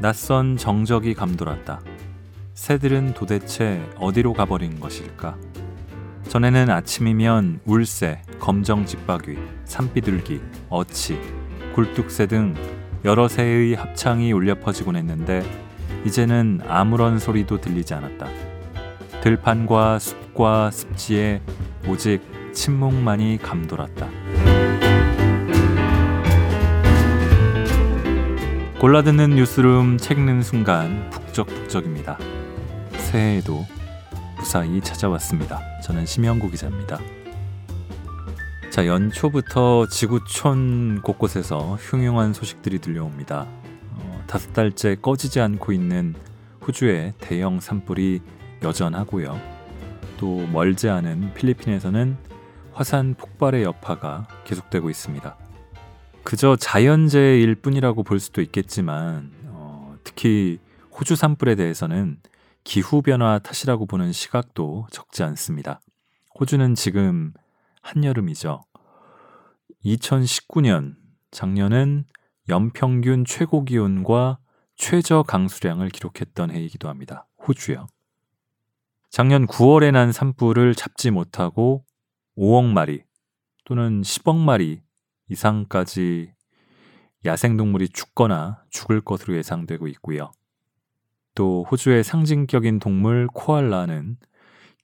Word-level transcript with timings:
낯선 0.00 0.56
정적이 0.56 1.12
감돌았다. 1.12 1.82
새들은 2.54 3.12
도대체 3.12 3.86
어디로 3.98 4.32
가버린 4.32 4.80
것일까? 4.80 5.36
전에는 6.26 6.70
아침이면 6.70 7.60
울새, 7.66 8.22
검정집박귀, 8.38 9.36
산비둘기, 9.66 10.40
어치, 10.70 11.20
굴뚝새 11.74 12.28
등 12.28 12.54
여러 13.04 13.28
새의 13.28 13.74
합창이 13.74 14.32
울려 14.32 14.58
퍼지곤 14.58 14.96
했는데 14.96 15.42
이제는 16.06 16.62
아무런 16.66 17.18
소리도 17.18 17.60
들리지 17.60 17.92
않았다. 17.92 18.26
들판과 19.20 19.98
숲과 19.98 20.70
습지에 20.70 21.42
오직 21.86 22.22
침묵만이 22.54 23.38
감돌았다. 23.42 24.19
골라듣는 28.80 29.34
뉴스룸 29.34 29.98
책 29.98 30.16
읽는 30.16 30.42
순간 30.42 31.10
북적북적입니다. 31.10 32.16
새해에도 32.92 33.66
무사히 34.38 34.80
찾아왔습니다. 34.80 35.60
저는 35.82 36.06
심영구 36.06 36.50
기자입니다. 36.50 36.98
자, 38.70 38.86
연초부터 38.86 39.86
지구촌 39.86 41.02
곳곳에서 41.02 41.76
흉흉한 41.78 42.32
소식들이 42.32 42.78
들려옵니다. 42.78 43.46
어, 43.96 44.24
다섯 44.26 44.50
달째 44.54 44.94
꺼지지 44.94 45.42
않고 45.42 45.72
있는 45.72 46.14
호주의 46.66 47.12
대형 47.18 47.60
산불이 47.60 48.22
여전하고요. 48.62 49.38
또 50.16 50.46
멀지 50.46 50.88
않은 50.88 51.34
필리핀에서는 51.34 52.16
화산 52.72 53.12
폭발의 53.12 53.62
여파가 53.62 54.26
계속되고 54.44 54.88
있습니다. 54.88 55.36
그저 56.22 56.56
자연재해일 56.56 57.54
뿐이라고 57.56 58.02
볼 58.02 58.20
수도 58.20 58.42
있겠지만 58.42 59.32
어, 59.46 59.96
특히 60.04 60.58
호주 60.92 61.16
산불에 61.16 61.54
대해서는 61.54 62.20
기후변화 62.64 63.38
탓이라고 63.38 63.86
보는 63.86 64.12
시각도 64.12 64.86
적지 64.90 65.22
않습니다. 65.22 65.80
호주는 66.38 66.74
지금 66.74 67.32
한여름이죠. 67.82 68.64
2019년 69.84 70.96
작년은 71.30 72.04
연평균 72.48 73.24
최고 73.24 73.64
기온과 73.64 74.38
최저 74.76 75.22
강수량을 75.22 75.88
기록했던 75.88 76.50
해이기도 76.50 76.88
합니다. 76.88 77.26
호주요. 77.46 77.86
작년 79.10 79.46
9월에 79.46 79.90
난 79.90 80.12
산불을 80.12 80.74
잡지 80.74 81.10
못하고 81.10 81.84
5억 82.36 82.72
마리 82.72 83.02
또는 83.64 84.02
10억 84.02 84.36
마리 84.36 84.82
이상까지 85.30 86.32
야생동물이 87.24 87.90
죽거나 87.90 88.62
죽을 88.70 89.00
것으로 89.00 89.36
예상되고 89.36 89.88
있고요. 89.88 90.32
또 91.34 91.64
호주의 91.70 92.02
상징격인 92.02 92.78
동물 92.78 93.28
코알라는 93.32 94.16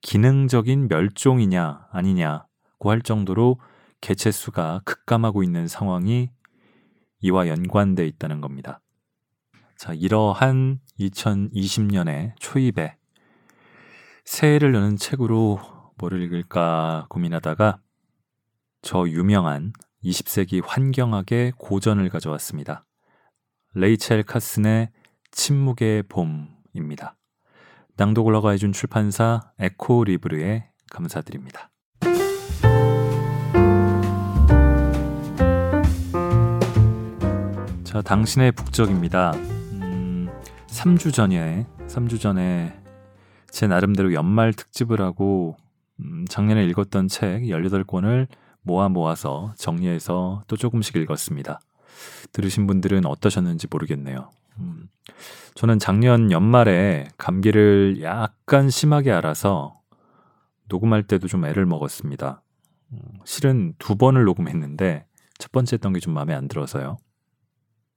기능적인 0.02 0.88
멸종이냐 0.88 1.88
아니냐고 1.90 2.90
할 2.90 3.02
정도로 3.02 3.58
개체 4.00 4.30
수가 4.30 4.82
급감하고 4.84 5.42
있는 5.42 5.66
상황이 5.66 6.30
이와 7.20 7.48
연관돼 7.48 8.06
있다는 8.06 8.40
겁니다. 8.40 8.80
자, 9.76 9.92
이러한 9.92 10.80
2020년의 11.00 12.32
초입에 12.38 12.96
새해를 14.24 14.74
여는 14.74 14.96
책으로 14.96 15.58
뭐를 15.98 16.22
읽을까 16.22 17.06
고민하다가 17.08 17.80
저 18.82 19.08
유명한 19.08 19.72
20세기 20.06 20.62
환경학의 20.64 21.54
고전을 21.58 22.08
가져왔습니다. 22.10 22.86
레이첼 23.74 24.22
카슨의 24.22 24.90
침묵의 25.32 26.04
봄입니다. 26.04 27.16
낭독을 27.96 28.34
허가해준 28.36 28.72
출판사 28.72 29.52
에코 29.58 30.04
리브르에 30.04 30.68
감사드립니다. 30.90 31.70
자, 37.82 38.02
당신의 38.02 38.52
북적입니다. 38.52 39.32
음, 39.32 40.28
3주 40.68 41.12
전에, 41.12 41.66
3주 41.88 42.20
전에 42.20 42.80
제 43.50 43.66
나름대로 43.66 44.12
연말 44.12 44.52
특집을 44.52 45.00
하고 45.00 45.56
음, 45.98 46.24
작년에 46.28 46.64
읽었던 46.66 47.08
책 47.08 47.42
18권을 47.42 48.28
모아 48.66 48.88
모아서 48.88 49.54
정리해서 49.56 50.42
또 50.48 50.56
조금씩 50.56 50.96
읽었습니다. 50.96 51.60
들으신 52.32 52.66
분들은 52.66 53.06
어떠셨는지 53.06 53.68
모르겠네요. 53.70 54.30
음, 54.58 54.88
저는 55.54 55.78
작년 55.78 56.32
연말에 56.32 57.08
감기를 57.16 58.02
약간 58.02 58.68
심하게 58.68 59.12
알아서 59.12 59.80
녹음할 60.68 61.04
때도 61.04 61.28
좀 61.28 61.44
애를 61.44 61.64
먹었습니다. 61.64 62.42
음, 62.92 62.98
실은 63.24 63.74
두 63.78 63.94
번을 63.96 64.24
녹음했는데 64.24 65.06
첫 65.38 65.52
번째 65.52 65.74
했던 65.74 65.92
게 65.92 66.00
좀 66.00 66.14
마음에 66.14 66.34
안 66.34 66.48
들어서요. 66.48 66.98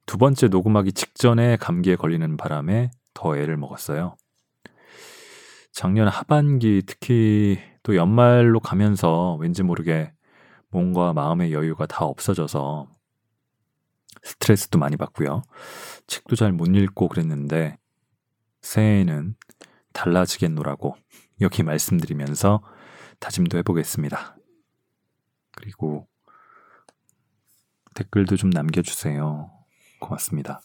두 0.06 0.18
번째 0.18 0.47
녹음하기 0.50 0.91
직전에 0.94 1.58
감기에 1.58 1.96
걸리는 1.96 2.38
바람에 2.38 2.91
더 3.16 3.35
애를 3.35 3.58
먹었어요. 3.58 4.16
작년 5.72 6.08
하반기 6.08 6.84
특히 6.85 7.59
또 7.84 7.96
연말로 7.96 8.59
가면서 8.59 9.35
왠지 9.40 9.63
모르게 9.63 10.12
몸과 10.69 11.13
마음의 11.13 11.53
여유가 11.53 11.85
다 11.85 12.06
없어져서 12.06 12.88
스트레스도 14.24 14.80
많이 14.80 14.97
받고요. 14.97 15.41
책도 16.07 16.35
잘 16.35 16.52
못 16.52 16.68
읽고 16.68 17.07
그랬는데 17.07 17.78
새해에는 18.62 19.35
달라지겠노라고 19.94 20.96
여기 21.41 21.63
말씀드리면서 21.63 22.62
다짐도 23.19 23.58
해보겠습니다. 23.59 24.38
그리고 25.56 26.08
댓글도 27.96 28.38
좀 28.38 28.50
남겨주세요. 28.50 29.52
고맙습니다. 30.00 30.62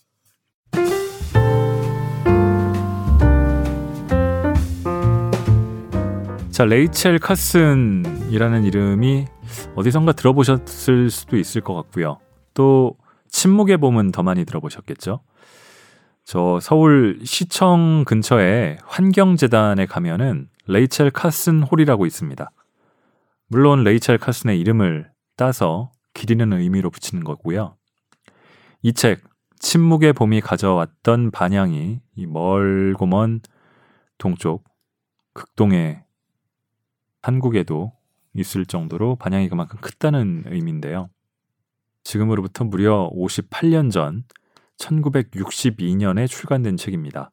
자, 6.51 6.65
레이첼 6.65 7.19
카슨이라는 7.19 8.65
이름이 8.65 9.27
어디선가 9.75 10.13
들어보셨을 10.13 11.11
수도 11.11 11.37
있을 11.37 11.61
것 11.61 11.75
같고요. 11.75 12.19
또 12.55 12.97
침묵의 13.29 13.79
봄은 13.79 14.13
더 14.13 14.23
많이 14.23 14.45
들어보셨겠죠. 14.45 15.21
저 16.25 16.59
서울 16.61 17.21
시청 17.25 18.05
근처에 18.07 18.79
환경재단에 18.85 19.87
가면은 19.87 20.49
레이첼 20.67 21.11
카슨 21.11 21.63
홀이라고 21.63 22.07
있습니다. 22.07 22.51
물론 23.49 23.85
레이첼 23.85 24.19
카슨의 24.19 24.59
이름을 24.61 25.11
따서 25.37 25.91
기리는 26.15 26.51
의미로 26.53 26.91
붙이는 26.91 27.25
거고요. 27.25 27.77
이 28.83 28.93
책, 28.93 29.23
침묵의 29.59 30.13
봄이 30.15 30.41
가져왔던 30.41 31.31
반향이 31.31 32.01
이 32.17 32.27
멀고 32.27 33.07
먼 33.07 33.41
동쪽 34.19 34.65
극동의 35.35 36.03
한국에도 37.23 37.93
있을 38.35 38.67
정도로 38.67 39.17
반향이 39.17 39.49
그만큼 39.49 39.79
크다는 39.81 40.45
의미인데요. 40.47 41.09
지금으로부터 42.03 42.65
무려 42.65 43.11
58년 43.15 43.91
전 43.91 44.25
1962년에 44.79 46.29
출간된 46.29 46.77
책입니다. 46.77 47.31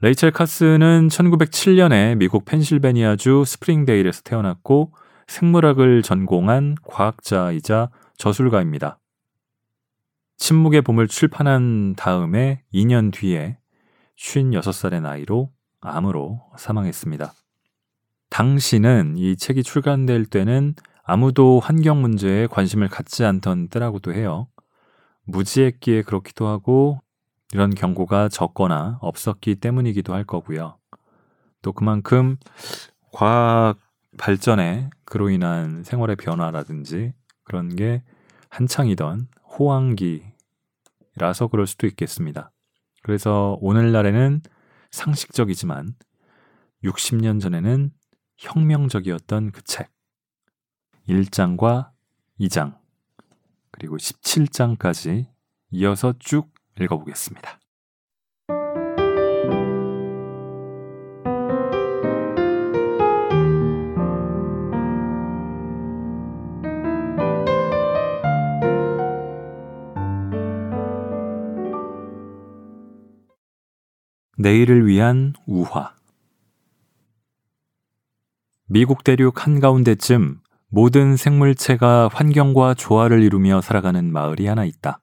레이첼 0.00 0.32
카스는 0.32 1.08
1907년에 1.08 2.16
미국 2.16 2.44
펜실베니아주 2.44 3.44
스프링데일에서 3.46 4.22
태어났고 4.22 4.92
생물학을 5.28 6.02
전공한 6.02 6.74
과학자이자 6.82 7.90
저술가입니다. 8.18 8.98
침묵의 10.36 10.82
봄을 10.82 11.08
출판한 11.08 11.94
다음에 11.94 12.62
2년 12.74 13.12
뒤에 13.12 13.58
56살의 14.18 15.00
나이로 15.00 15.50
암으로 15.80 16.42
사망했습니다. 16.56 17.32
당시는 18.34 19.16
이 19.16 19.36
책이 19.36 19.62
출간될 19.62 20.24
때는 20.24 20.74
아무도 21.04 21.60
환경 21.60 22.02
문제에 22.02 22.48
관심을 22.48 22.88
갖지 22.88 23.24
않던 23.24 23.68
때라고도 23.68 24.12
해요. 24.12 24.48
무지했기에 25.22 26.02
그렇기도 26.02 26.48
하고 26.48 26.98
이런 27.52 27.72
경고가 27.72 28.28
적거나 28.28 28.98
없었기 29.02 29.54
때문이기도 29.54 30.12
할 30.12 30.24
거고요. 30.24 30.78
또 31.62 31.72
그만큼 31.72 32.36
과학 33.12 33.78
발전에 34.18 34.90
그로 35.04 35.30
인한 35.30 35.84
생활의 35.84 36.16
변화라든지 36.16 37.12
그런 37.44 37.76
게 37.76 38.02
한창이던 38.48 39.28
호황기라서 39.60 41.46
그럴 41.52 41.68
수도 41.68 41.86
있겠습니다. 41.86 42.50
그래서 43.04 43.56
오늘날에는 43.60 44.42
상식적이지만 44.90 45.94
60년 46.82 47.40
전에는 47.40 47.92
혁명적이었던 48.36 49.52
그 49.52 49.62
책. 49.62 49.90
1장과 51.08 51.90
2장, 52.40 52.78
그리고 53.70 53.96
17장까지 53.96 55.26
이어서 55.70 56.14
쭉 56.18 56.50
읽어보겠습니다. 56.80 57.58
내일을 74.36 74.86
위한 74.86 75.32
우화 75.46 75.94
미국 78.74 79.04
대륙 79.04 79.46
한가운데쯤 79.46 80.40
모든 80.68 81.16
생물체가 81.16 82.10
환경과 82.12 82.74
조화를 82.74 83.22
이루며 83.22 83.60
살아가는 83.60 84.12
마을이 84.12 84.48
하나 84.48 84.64
있다. 84.64 84.98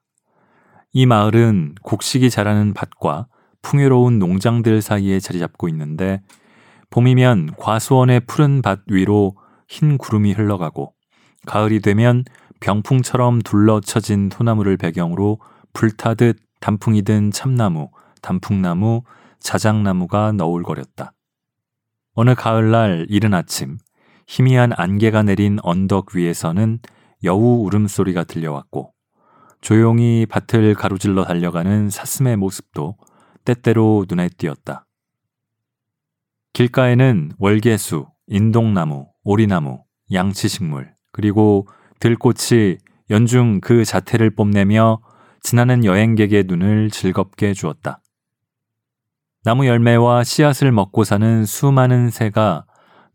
이 0.92 1.06
마을은 1.06 1.76
곡식이 1.82 2.28
자라는 2.28 2.74
밭과 2.74 3.28
풍요로운 3.62 4.18
농장들 4.18 4.82
사이에 4.82 5.20
자리 5.20 5.38
잡고 5.38 5.70
있는데 5.70 6.20
봄이면 6.90 7.54
과수원의 7.56 8.26
푸른 8.26 8.60
밭 8.60 8.80
위로 8.88 9.38
흰 9.68 9.96
구름이 9.96 10.34
흘러가고 10.34 10.92
가을이 11.46 11.80
되면 11.80 12.24
병풍처럼 12.60 13.40
둘러쳐진 13.40 14.28
소나무를 14.30 14.76
배경으로 14.76 15.38
불타듯 15.72 16.36
단풍이 16.60 17.00
든 17.04 17.30
참나무, 17.30 17.88
단풍나무, 18.20 19.00
자작나무가 19.40 20.32
너울거렸다. 20.32 21.14
어느 22.14 22.34
가을날 22.34 23.06
이른 23.08 23.32
아침 23.32 23.78
희미한 24.26 24.72
안개가 24.76 25.22
내린 25.22 25.58
언덕 25.62 26.14
위에서는 26.14 26.80
여우 27.24 27.64
울음소리가 27.64 28.24
들려왔고 28.24 28.92
조용히 29.62 30.26
밭을 30.28 30.74
가로질러 30.74 31.24
달려가는 31.24 31.88
사슴의 31.88 32.36
모습도 32.36 32.96
때때로 33.44 34.04
눈에 34.08 34.28
띄었다. 34.28 34.86
길가에는 36.52 37.32
월계수, 37.38 38.06
인동나무, 38.26 39.08
오리나무, 39.24 39.82
양치식물, 40.12 40.92
그리고 41.12 41.66
들꽃이 42.00 42.76
연중 43.10 43.60
그 43.60 43.84
자태를 43.84 44.30
뽐내며 44.34 45.00
지나는 45.42 45.84
여행객의 45.84 46.44
눈을 46.46 46.90
즐겁게 46.90 47.54
주었다. 47.54 48.01
나무 49.44 49.66
열매와 49.66 50.22
씨앗을 50.22 50.70
먹고 50.70 51.02
사는 51.02 51.44
수많은 51.44 52.10
새가 52.10 52.64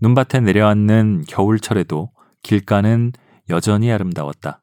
눈밭에 0.01 0.41
내려앉는 0.41 1.23
겨울철에도 1.25 2.11
길가는 2.43 3.13
여전히 3.49 3.89
아름다웠다. 3.91 4.61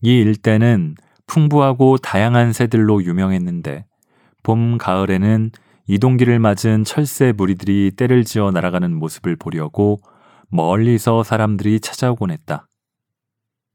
이 0.00 0.20
일대는 0.20 0.94
풍부하고 1.26 1.98
다양한 1.98 2.54
새들로 2.54 3.04
유명했는데 3.04 3.84
봄, 4.42 4.78
가을에는 4.78 5.50
이동길을 5.86 6.38
맞은 6.38 6.84
철새 6.84 7.32
무리들이 7.32 7.92
때를 7.94 8.24
지어 8.24 8.50
날아가는 8.50 8.94
모습을 8.94 9.36
보려고 9.36 10.00
멀리서 10.48 11.22
사람들이 11.22 11.80
찾아오곤 11.80 12.30
했다. 12.30 12.66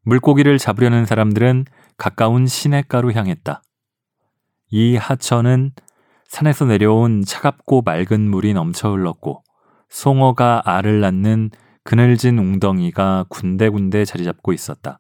물고기를 0.06 0.58
잡으려는 0.58 1.06
사람들은 1.06 1.66
가까운 1.98 2.48
시냇가로 2.48 3.12
향했다. 3.13 3.62
이 4.72 4.96
하천은 4.96 5.72
산에서 6.36 6.66
내려온 6.66 7.24
차갑고 7.24 7.84
맑은 7.84 8.30
물이 8.30 8.54
넘쳐 8.56 8.92
흘렀고 8.92 9.42
송어가 9.88 10.64
알을 10.66 11.00
낳는 11.00 11.50
그늘진 11.86 12.38
웅덩이가 12.40 13.28
군데군데 13.30 14.04
자리 14.04 14.26
잡고 14.26 14.52
있었다. 14.52 15.00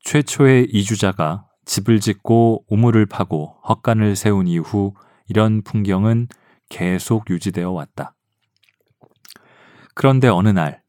최초의 0.00 0.66
이주자가 0.72 1.46
집을 1.64 2.00
짓고 2.00 2.64
우물을 2.68 3.06
파고 3.06 3.54
헛간을 3.68 4.16
세운 4.16 4.48
이후 4.48 4.94
이런 5.28 5.62
풍경은 5.62 6.26
계속 6.68 7.30
유지되어 7.30 7.70
왔다. 7.70 8.16
그런데 9.94 10.26
어느 10.26 10.48
날 10.48 10.82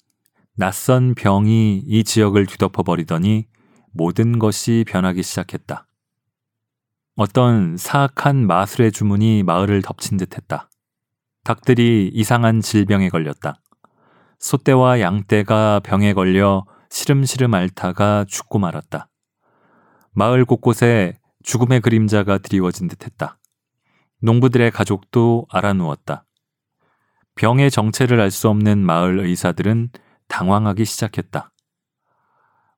낯선 0.56 1.13
병이 1.13 1.84
이 1.86 2.04
지역을 2.04 2.48
뒤덮어 2.48 2.81
버리더니 2.81 3.46
모든 3.92 4.40
것이 4.40 4.84
변하기 4.88 5.22
시작했다. 5.22 5.84
어떤 7.17 7.77
사악한 7.77 8.45
마술의 8.45 8.91
주문이 8.91 9.44
마을을 9.44 9.81
덮친 9.81 10.17
듯 10.17 10.35
했다. 10.35 10.69
닭들이 11.45 12.12
이상한 12.13 12.59
질병에 12.59 13.07
걸렸다. 13.07 13.62
소떼와 14.39 15.00
양떼가 15.00 15.79
병에 15.79 16.12
걸려 16.12 16.65
시름시름 16.89 17.53
앓다가 17.53 18.25
죽고 18.27 18.59
말았다. 18.59 19.07
마을 20.12 20.44
곳곳에 20.44 21.17
죽음의 21.44 21.79
그림자가 21.79 22.38
드리워진 22.38 22.89
듯 22.89 23.06
했다. 23.06 23.38
농부들의 24.21 24.71
가족도 24.71 25.45
알아누웠다. 25.50 26.25
병의 27.35 27.71
정체를 27.71 28.19
알 28.19 28.29
수 28.29 28.50
없는 28.50 28.79
마을 28.79 29.19
의사들은 29.19 29.89
당황하기 30.27 30.83
시작했다. 30.83 31.51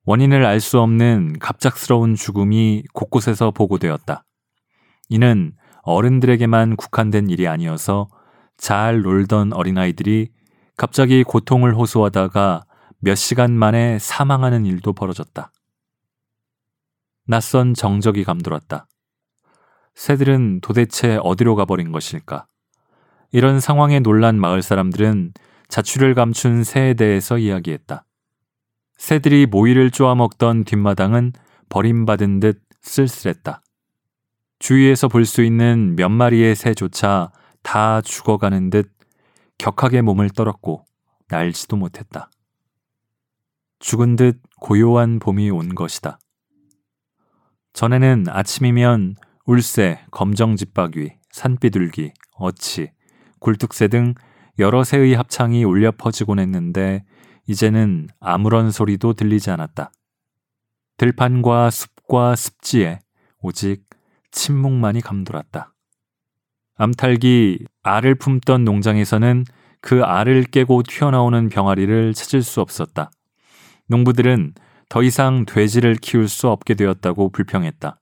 원인을 0.04 0.46
알 0.46 0.60
수 0.60 0.80
없는 0.80 1.40
갑작스러운 1.40 2.14
죽음이 2.14 2.84
곳곳에서 2.94 3.50
보고되었다. 3.50 4.26
이는 5.10 5.54
어른들에게만 5.84 6.76
국한된 6.76 7.30
일이 7.30 7.48
아니어서 7.48 8.08
잘 8.58 9.02
놀던 9.02 9.54
어린아이들이 9.54 10.30
갑자기 10.76 11.24
고통을 11.24 11.76
호소하다가 11.76 12.66
몇 13.00 13.16
시간 13.16 13.54
만에 13.54 14.00
사망하는 14.00 14.66
일도 14.66 14.94
벌어졌다. 14.94 15.52
낯선 17.26 17.74
정적이 17.74 18.24
감돌았다. 18.24 18.88
새들은 19.96 20.62
도대체 20.62 21.20
어디로 21.24 21.56
가버린 21.56 21.92
것일까? 21.92 22.48
이런 23.32 23.60
상황에 23.60 24.00
놀란 24.00 24.40
마을 24.40 24.62
사람들은 24.62 25.34
자취를 25.68 26.14
감춘 26.14 26.64
새에 26.64 26.94
대해서 26.94 27.38
이야기했다. 27.38 28.06
새들이 28.98 29.46
모이를 29.46 29.92
쪼아먹던 29.92 30.64
뒷마당은 30.64 31.34
버림받은 31.70 32.40
듯 32.40 32.62
쓸쓸했다. 32.82 33.62
주위에서 34.60 35.08
볼 35.08 35.26
수 35.26 35.44
있는 35.44 35.96
몇 35.96 36.10
마리의 36.10 36.56
새조차 36.56 37.32
다 37.62 38.02
죽어가는 38.02 38.70
듯 38.70 38.92
격하게 39.58 40.02
몸을 40.02 40.30
떨었고 40.30 40.86
날지도 41.30 41.78
못했다. 41.78 42.30
죽은 43.80 44.16
듯 44.16 44.42
고요한 44.60 45.20
봄이 45.20 45.50
온 45.52 45.76
것이다. 45.76 46.20
전에는 47.74 48.26
아침이면 48.30 49.16
울새, 49.46 50.00
검정집박귀, 50.12 51.14
산비둘기, 51.32 52.14
어치, 52.34 52.92
굴뚝새 53.40 53.88
등 53.90 54.16
여러 54.58 54.84
새의 54.84 55.14
합창이 55.14 55.64
울려 55.64 55.92
퍼지곤 55.92 56.40
했는데 56.40 57.06
이제는 57.46 58.08
아무런 58.20 58.72
소리도 58.72 59.14
들리지 59.14 59.52
않았다. 59.52 59.92
들판과 60.98 61.70
숲과 61.70 62.36
습지에 62.36 63.00
오직 63.40 63.87
침묵만이 64.38 65.02
감돌았다. 65.02 65.74
암탉이 66.76 67.58
알을 67.82 68.16
품던 68.16 68.64
농장에서는 68.64 69.46
그 69.82 70.04
알을 70.04 70.44
깨고 70.44 70.84
튀어나오는 70.84 71.50
병아리를 71.50 72.14
찾을 72.14 72.44
수 72.44 72.62
없었다. 72.62 73.10
농부들은 73.88 74.54
더 74.90 75.02
이상 75.02 75.46
돼지를 75.46 75.96
키울 75.96 76.30
수 76.30 76.50
없게 76.50 76.76
되었다고 76.76 77.30
불평했다. 77.32 78.00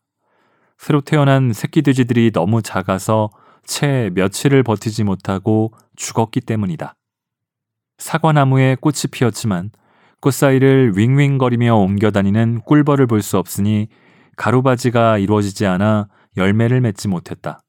새로 0.78 1.02
태어난 1.02 1.54
새끼 1.54 1.82
돼지들이 1.82 2.32
너무 2.32 2.62
작아서 2.62 3.30
채 3.64 4.12
며칠을 4.14 4.64
버티지 4.64 5.06
못하고 5.06 5.72
죽었기 5.96 6.42
때문이다. 6.42 6.96
사과나무에 7.98 8.76
꽃이 8.82 9.04
피었지만 9.10 9.72
꽃 10.20 10.32
사이를 10.32 10.98
윙윙거리며 10.98 11.76
옮겨다니는 11.76 12.62
꿀벌을 12.66 13.08
볼 13.08 13.22
수 13.22 13.38
없으니 13.38 13.88
가루바지가 14.36 15.18
이루어지지 15.20 15.66
않아 15.66 16.10
열매를 16.38 16.82
맺지 16.82 17.08
못했다. 17.08 17.62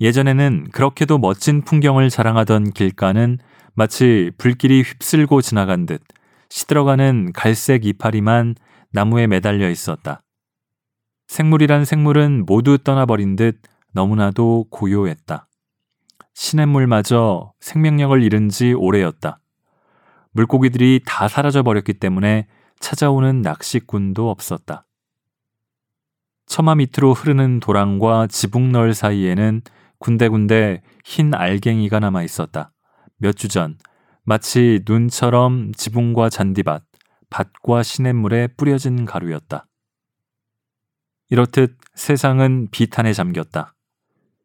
예전에는 0.00 0.70
그렇게도 0.72 1.18
멋진 1.18 1.62
풍경을 1.62 2.10
자랑하던 2.10 2.72
길가는 2.72 3.38
마치 3.74 4.30
불길이 4.38 4.82
휩쓸고 4.82 5.42
지나간 5.42 5.86
듯 5.86 6.02
시들어가는 6.48 7.32
갈색 7.32 7.84
이파리만 7.86 8.54
나무에 8.90 9.26
매달려 9.26 9.68
있었다. 9.70 10.22
생물이란 11.28 11.84
생물은 11.84 12.44
모두 12.46 12.78
떠나버린 12.78 13.36
듯 13.36 13.60
너무나도 13.92 14.66
고요했다. 14.70 15.48
시냇물마저 16.34 17.52
생명력을 17.60 18.22
잃은 18.22 18.48
지 18.48 18.72
오래였다. 18.74 19.40
물고기들이 20.32 21.00
다 21.06 21.28
사라져 21.28 21.62
버렸기 21.62 21.94
때문에 21.94 22.46
찾아오는 22.78 23.40
낚시꾼도 23.40 24.30
없었다. 24.30 24.85
처마 26.46 26.76
밑으로 26.76 27.12
흐르는 27.12 27.60
도랑과 27.60 28.26
지붕널 28.28 28.94
사이에는 28.94 29.62
군데군데 29.98 30.82
흰 31.04 31.34
알갱이가 31.34 32.00
남아 32.00 32.22
있었다. 32.22 32.72
몇 33.18 33.32
주 33.36 33.48
전, 33.48 33.78
마치 34.24 34.80
눈처럼 34.86 35.72
지붕과 35.72 36.28
잔디밭, 36.30 36.84
밭과 37.30 37.82
시냇물에 37.82 38.48
뿌려진 38.56 39.04
가루였다. 39.04 39.66
이렇듯 41.30 41.76
세상은 41.94 42.68
비탄에 42.70 43.12
잠겼다. 43.12 43.74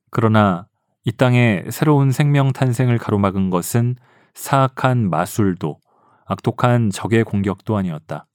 그러나 0.10 0.68
이 1.04 1.12
땅에 1.12 1.64
새로운 1.70 2.12
생명 2.12 2.54
탄생을 2.54 2.98
가로막은 2.98 3.50
것은 3.50 3.96
사악한 4.34 5.10
마술도 5.10 5.80
악독한 6.26 6.90
적의 6.90 7.24
공격도 7.24 7.76
아니었다. 7.76 8.28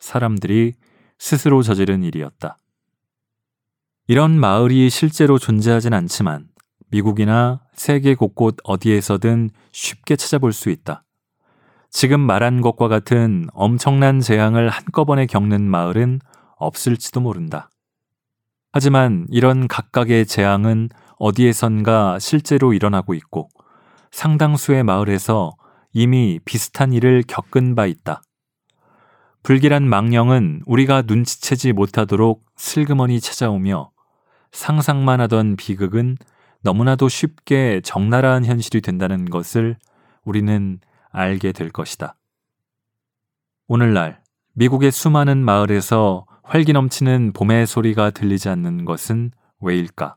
사람들이 0.00 0.74
스스로 1.18 1.62
저지른 1.62 2.02
일이었다. 2.02 2.58
이런 4.10 4.40
마을이 4.40 4.88
실제로 4.88 5.38
존재하진 5.38 5.92
않지만 5.92 6.46
미국이나 6.90 7.60
세계 7.74 8.14
곳곳 8.14 8.56
어디에서든 8.64 9.50
쉽게 9.70 10.16
찾아볼 10.16 10.54
수 10.54 10.70
있다. 10.70 11.04
지금 11.90 12.20
말한 12.20 12.62
것과 12.62 12.88
같은 12.88 13.48
엄청난 13.52 14.20
재앙을 14.20 14.70
한꺼번에 14.70 15.26
겪는 15.26 15.60
마을은 15.60 16.20
없을지도 16.56 17.20
모른다. 17.20 17.68
하지만 18.72 19.26
이런 19.28 19.68
각각의 19.68 20.24
재앙은 20.24 20.88
어디에선가 21.18 22.18
실제로 22.18 22.72
일어나고 22.72 23.12
있고 23.12 23.50
상당수의 24.10 24.84
마을에서 24.84 25.54
이미 25.92 26.40
비슷한 26.46 26.94
일을 26.94 27.24
겪은 27.28 27.74
바 27.74 27.84
있다. 27.84 28.22
불길한 29.42 29.86
망령은 29.86 30.62
우리가 30.64 31.02
눈치채지 31.02 31.74
못하도록 31.74 32.42
슬그머니 32.56 33.20
찾아오며 33.20 33.90
상상만 34.52 35.20
하던 35.22 35.56
비극은 35.56 36.16
너무나도 36.62 37.08
쉽게 37.08 37.80
적나라한 37.82 38.44
현실이 38.44 38.80
된다는 38.80 39.24
것을 39.30 39.76
우리는 40.24 40.80
알게 41.10 41.52
될 41.52 41.70
것이다. 41.70 42.16
오늘날 43.66 44.22
미국의 44.54 44.90
수많은 44.90 45.44
마을에서 45.44 46.26
활기 46.42 46.72
넘치는 46.72 47.32
봄의 47.32 47.66
소리가 47.66 48.10
들리지 48.10 48.48
않는 48.48 48.84
것은 48.84 49.30
왜일까? 49.60 50.16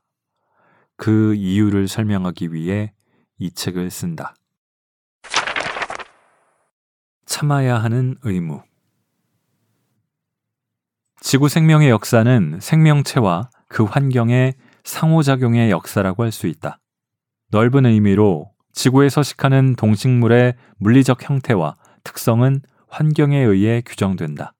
그 0.95 1.35
이유를 1.35 1.87
설명하기 1.87 2.53
위해 2.53 2.93
이 3.37 3.51
책을 3.51 3.89
쓴다. 3.89 4.35
참아야 7.25 7.77
하는 7.77 8.17
의무. 8.23 8.61
지구 11.21 11.49
생명의 11.49 11.89
역사는 11.89 12.59
생명체와 12.61 13.49
그 13.71 13.83
환경의 13.83 14.53
상호작용의 14.83 15.71
역사라고 15.71 16.23
할 16.23 16.31
수 16.31 16.47
있다. 16.47 16.79
넓은 17.51 17.85
의미로 17.85 18.51
지구에 18.73 19.09
서식하는 19.09 19.75
동식물의 19.75 20.55
물리적 20.77 21.29
형태와 21.29 21.75
특성은 22.03 22.61
환경에 22.87 23.37
의해 23.37 23.81
규정된다. 23.85 24.53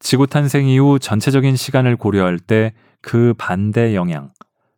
지구 0.00 0.26
탄생 0.26 0.66
이후 0.66 0.98
전체적인 0.98 1.56
시간을 1.56 1.96
고려할 1.96 2.38
때 2.38 2.72
그 3.00 3.34
반대 3.38 3.94
영향, 3.94 4.32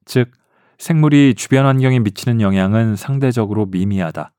즉, 0.04 0.30
생물이 0.78 1.34
주변 1.34 1.66
환경에 1.66 1.98
미치는 1.98 2.40
영향은 2.40 2.96
상대적으로 2.96 3.66
미미하다. 3.66 4.32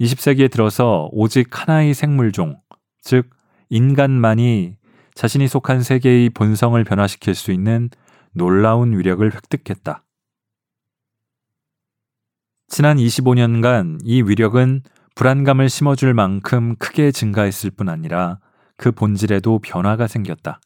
20세기에 0.00 0.50
들어서 0.50 1.08
오직 1.12 1.48
하나의 1.50 1.94
생물종, 1.94 2.58
즉, 3.02 3.30
인간만이 3.70 4.76
자신이 5.14 5.48
속한 5.48 5.82
세계의 5.82 6.30
본성을 6.30 6.82
변화시킬 6.84 7.34
수 7.34 7.50
있는 7.50 7.90
놀라운 8.32 8.96
위력을 8.96 9.32
획득했다. 9.32 10.04
지난 12.68 12.96
25년간 12.98 14.00
이 14.04 14.22
위력은 14.22 14.82
불안감을 15.14 15.68
심어줄 15.68 16.14
만큼 16.14 16.76
크게 16.76 17.10
증가했을 17.10 17.70
뿐 17.70 17.88
아니라 17.88 18.38
그 18.76 18.92
본질에도 18.92 19.58
변화가 19.60 20.06
생겼다. 20.06 20.60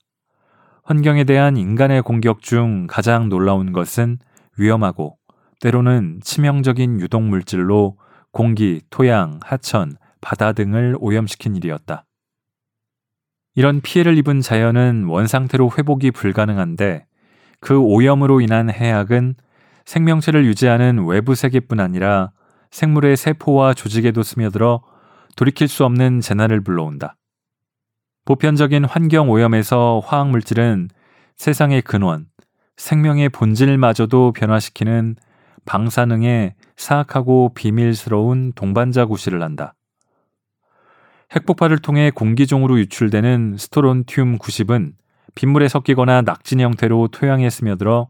환경에 0.85 1.25
대한 1.25 1.57
인간의 1.57 2.03
공격 2.03 2.43
중 2.43 2.87
가장 2.89 3.29
놀라운 3.29 3.73
것은 3.73 4.19
위험하고 4.59 5.17
때로는 5.61 6.21
치명적인 6.23 7.01
유독 7.01 7.23
물질로 7.23 7.97
공기, 8.33 8.83
토양, 8.91 9.39
하천, 9.43 9.97
바다 10.21 10.53
등을 10.53 10.97
오염시킨 10.99 11.57
일이었다. 11.57 12.05
이런 13.55 13.81
피해를 13.81 14.19
입은 14.19 14.41
자연은 14.41 15.05
원상태로 15.05 15.73
회복이 15.79 16.11
불가능한데 16.11 17.07
그 17.63 17.79
오염으로 17.79 18.41
인한 18.41 18.71
해악은 18.71 19.37
생명체를 19.85 20.45
유지하는 20.45 21.07
외부 21.07 21.37
세계뿐 21.37 21.79
아니라 21.79 22.33
생물의 22.73 23.17
세포와 23.17 23.73
조직에도 23.73 24.25
스며들어 24.25 24.83
돌이킬 25.37 25.69
수 25.69 25.85
없는 25.85 26.21
재난을 26.21 26.61
불러온다. 26.61 27.17
보편적인 28.25 28.85
환경 28.85 29.31
오염에서 29.31 30.03
화학 30.05 30.29
물질은 30.31 30.89
세상의 31.37 31.83
근원, 31.83 32.27
생명의 32.77 33.29
본질마저도 33.29 34.33
변화시키는 34.33 35.15
방사능의 35.65 36.55
사악하고 36.77 37.53
비밀스러운 37.55 38.55
동반자 38.55 39.07
구실을 39.07 39.41
한다. 39.41 39.75
핵폭발을 41.35 41.79
통해 41.79 42.11
공기종으로 42.11 42.79
유출되는 42.81 43.57
스토론튬 43.57 44.39
90은 44.39 44.95
빗물에 45.35 45.69
섞이거나 45.69 46.23
낙진 46.23 46.61
형태로 46.61 47.09
토양에 47.09 47.49
스며들어 47.49 48.09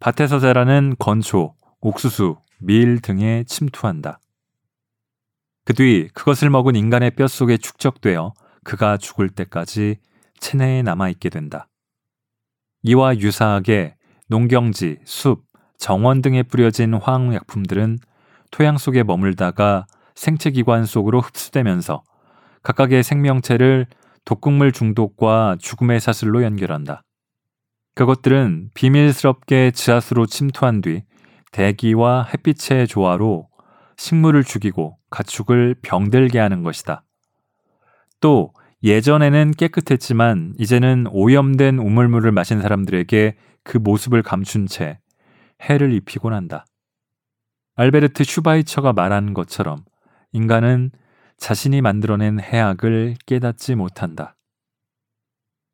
밭에서 0.00 0.40
자라는 0.40 0.96
건초, 0.98 1.54
옥수수, 1.80 2.36
밀 2.58 3.00
등에 3.00 3.44
침투한다. 3.44 4.18
그 5.64 5.72
뒤 5.74 6.08
그것을 6.12 6.50
먹은 6.50 6.76
인간의 6.76 7.12
뼛속에 7.12 7.56
축적되어 7.56 8.34
그가 8.64 8.96
죽을 8.96 9.28
때까지 9.28 9.96
체내에 10.38 10.82
남아있게 10.82 11.30
된다. 11.30 11.68
이와 12.82 13.16
유사하게 13.16 13.96
농경지, 14.28 14.98
숲, 15.04 15.44
정원 15.78 16.20
등에 16.22 16.42
뿌려진 16.42 16.94
화학약품들은 16.94 17.98
토양 18.50 18.78
속에 18.78 19.02
머물다가 19.02 19.86
생체기관 20.14 20.84
속으로 20.84 21.20
흡수되면서 21.20 22.02
각각의 22.62 23.02
생명체를 23.02 23.86
독극물 24.24 24.72
중독과 24.72 25.56
죽음의 25.60 26.00
사슬로 26.00 26.42
연결한다. 26.42 27.02
그것들은 27.94 28.70
비밀스럽게 28.74 29.70
지하수로 29.70 30.26
침투한 30.26 30.80
뒤 30.80 31.02
대기와 31.52 32.24
햇빛의 32.32 32.88
조화로 32.88 33.48
식물을 33.96 34.42
죽이고 34.42 34.98
가축을 35.10 35.76
병들게 35.82 36.38
하는 36.38 36.62
것이다. 36.62 37.04
또 38.20 38.52
예전에는 38.82 39.52
깨끗했지만 39.52 40.54
이제는 40.58 41.06
오염된 41.10 41.78
우물물을 41.78 42.32
마신 42.32 42.60
사람들에게 42.60 43.36
그 43.62 43.78
모습을 43.78 44.22
감춘 44.22 44.66
채 44.66 44.98
해를 45.62 45.92
입히곤 45.92 46.34
한다. 46.34 46.66
알베르트 47.76 48.24
슈바이처가 48.24 48.92
말한 48.92 49.34
것처럼 49.34 49.84
인간은 50.32 50.90
자신이 51.36 51.80
만들어낸 51.80 52.40
해악을 52.40 53.16
깨닫지 53.26 53.74
못한다. 53.74 54.36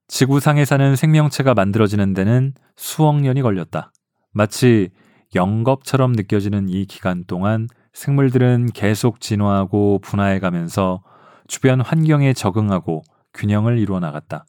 지구상에 0.09 0.64
사는 0.64 0.97
생명체가 0.97 1.55
만들어지는 1.55 2.14
데는 2.14 2.55
수억 2.76 3.21
년이 3.21 3.43
걸렸다. 3.43 3.93
마치 4.33 4.90
영겁처럼 5.35 6.12
느껴지는 6.12 6.69
이 6.69 6.85
기간 6.87 7.25
동안 7.26 7.69
생물들은 7.93 8.71
계속 8.75 9.21
진화하고 9.21 10.00
분화해 10.02 10.40
가면서 10.40 11.02
주변 11.47 11.81
환경에 11.81 12.33
적응하고 12.33 13.02
균형을 13.35 13.79
이루어 13.79 14.00
나갔다. 14.00 14.47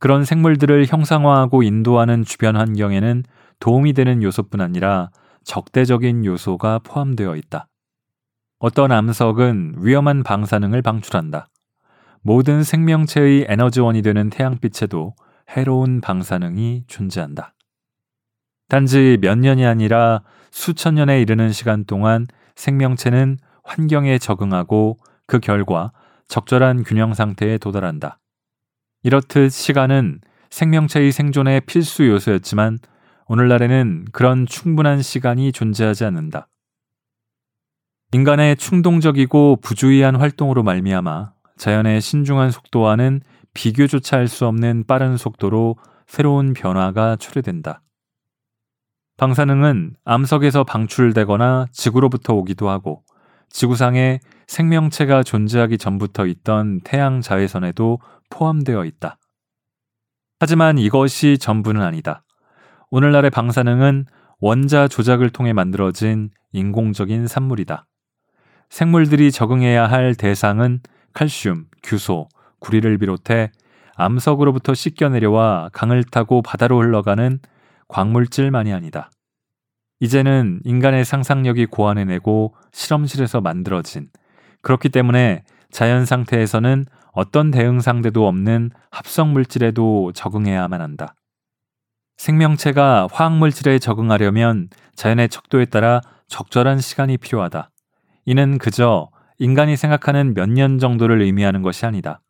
그런 0.00 0.24
생물들을 0.24 0.86
형상화하고 0.86 1.62
인도하는 1.62 2.24
주변 2.24 2.56
환경에는 2.56 3.22
도움이 3.60 3.92
되는 3.92 4.22
요소뿐 4.22 4.60
아니라 4.60 5.10
적대적인 5.44 6.24
요소가 6.24 6.80
포함되어 6.80 7.36
있다. 7.36 7.68
어떤 8.60 8.92
암석은 8.92 9.76
위험한 9.78 10.22
방사능을 10.22 10.82
방출한다. 10.82 11.48
모든 12.20 12.62
생명체의 12.62 13.46
에너지원이 13.48 14.02
되는 14.02 14.28
태양빛에도 14.28 15.14
해로운 15.48 16.02
방사능이 16.02 16.84
존재한다. 16.86 17.54
단지 18.68 19.16
몇 19.22 19.38
년이 19.38 19.64
아니라 19.64 20.22
수천 20.50 20.96
년에 20.96 21.22
이르는 21.22 21.52
시간 21.52 21.86
동안 21.86 22.26
생명체는 22.54 23.38
환경에 23.64 24.18
적응하고 24.18 24.98
그 25.26 25.40
결과 25.40 25.92
적절한 26.28 26.82
균형 26.84 27.14
상태에 27.14 27.56
도달한다. 27.56 28.18
이렇듯 29.02 29.52
시간은 29.52 30.20
생명체의 30.50 31.12
생존의 31.12 31.62
필수 31.62 32.06
요소였지만 32.06 32.78
오늘날에는 33.24 34.08
그런 34.12 34.44
충분한 34.44 35.00
시간이 35.00 35.52
존재하지 35.52 36.04
않는다. 36.04 36.48
인간의 38.12 38.56
충동적이고 38.56 39.58
부주의한 39.62 40.16
활동으로 40.16 40.64
말미암아 40.64 41.32
자연의 41.56 42.00
신중한 42.00 42.50
속도와는 42.50 43.20
비교조차 43.54 44.16
할 44.16 44.26
수 44.26 44.46
없는 44.46 44.84
빠른 44.88 45.16
속도로 45.16 45.76
새로운 46.08 46.52
변화가 46.52 47.16
초래된다. 47.16 47.82
방사능은 49.16 49.94
암석에서 50.04 50.64
방출되거나 50.64 51.66
지구로부터 51.70 52.34
오기도 52.34 52.68
하고 52.68 53.04
지구상에 53.48 54.18
생명체가 54.48 55.22
존재하기 55.22 55.78
전부터 55.78 56.26
있던 56.26 56.80
태양 56.80 57.20
자외선에도 57.20 58.00
포함되어 58.30 58.86
있다. 58.86 59.18
하지만 60.40 60.78
이것이 60.78 61.38
전부는 61.38 61.82
아니다. 61.82 62.24
오늘날의 62.90 63.30
방사능은 63.30 64.06
원자 64.40 64.88
조작을 64.88 65.30
통해 65.30 65.52
만들어진 65.52 66.30
인공적인 66.52 67.28
산물이다. 67.28 67.86
생물들이 68.70 69.32
적응해야 69.32 69.86
할 69.86 70.14
대상은 70.14 70.80
칼슘, 71.12 71.66
규소, 71.82 72.28
구리를 72.60 72.96
비롯해 72.98 73.50
암석으로부터 73.96 74.74
씻겨 74.74 75.10
내려와 75.10 75.70
강을 75.72 76.04
타고 76.04 76.40
바다로 76.40 76.80
흘러가는 76.80 77.40
광물질만이 77.88 78.72
아니다. 78.72 79.10
이제는 79.98 80.60
인간의 80.64 81.04
상상력이 81.04 81.66
고안해내고 81.66 82.54
실험실에서 82.72 83.40
만들어진 83.40 84.08
그렇기 84.62 84.88
때문에 84.88 85.42
자연 85.70 86.06
상태에서는 86.06 86.86
어떤 87.12 87.50
대응 87.50 87.80
상대도 87.80 88.26
없는 88.26 88.70
합성 88.90 89.32
물질에도 89.32 90.12
적응해야만 90.14 90.80
한다. 90.80 91.14
생명체가 92.16 93.08
화학 93.10 93.36
물질에 93.36 93.78
적응하려면 93.78 94.68
자연의 94.94 95.28
척도에 95.28 95.64
따라 95.66 96.00
적절한 96.28 96.78
시간이 96.78 97.16
필요하다. 97.18 97.70
이는 98.30 98.58
그저 98.58 99.10
인간이 99.40 99.76
생각하는 99.76 100.34
몇 100.34 100.48
년 100.48 100.78
정도를 100.78 101.20
의미하는 101.20 101.62
것이 101.62 101.84
아니다. 101.84 102.20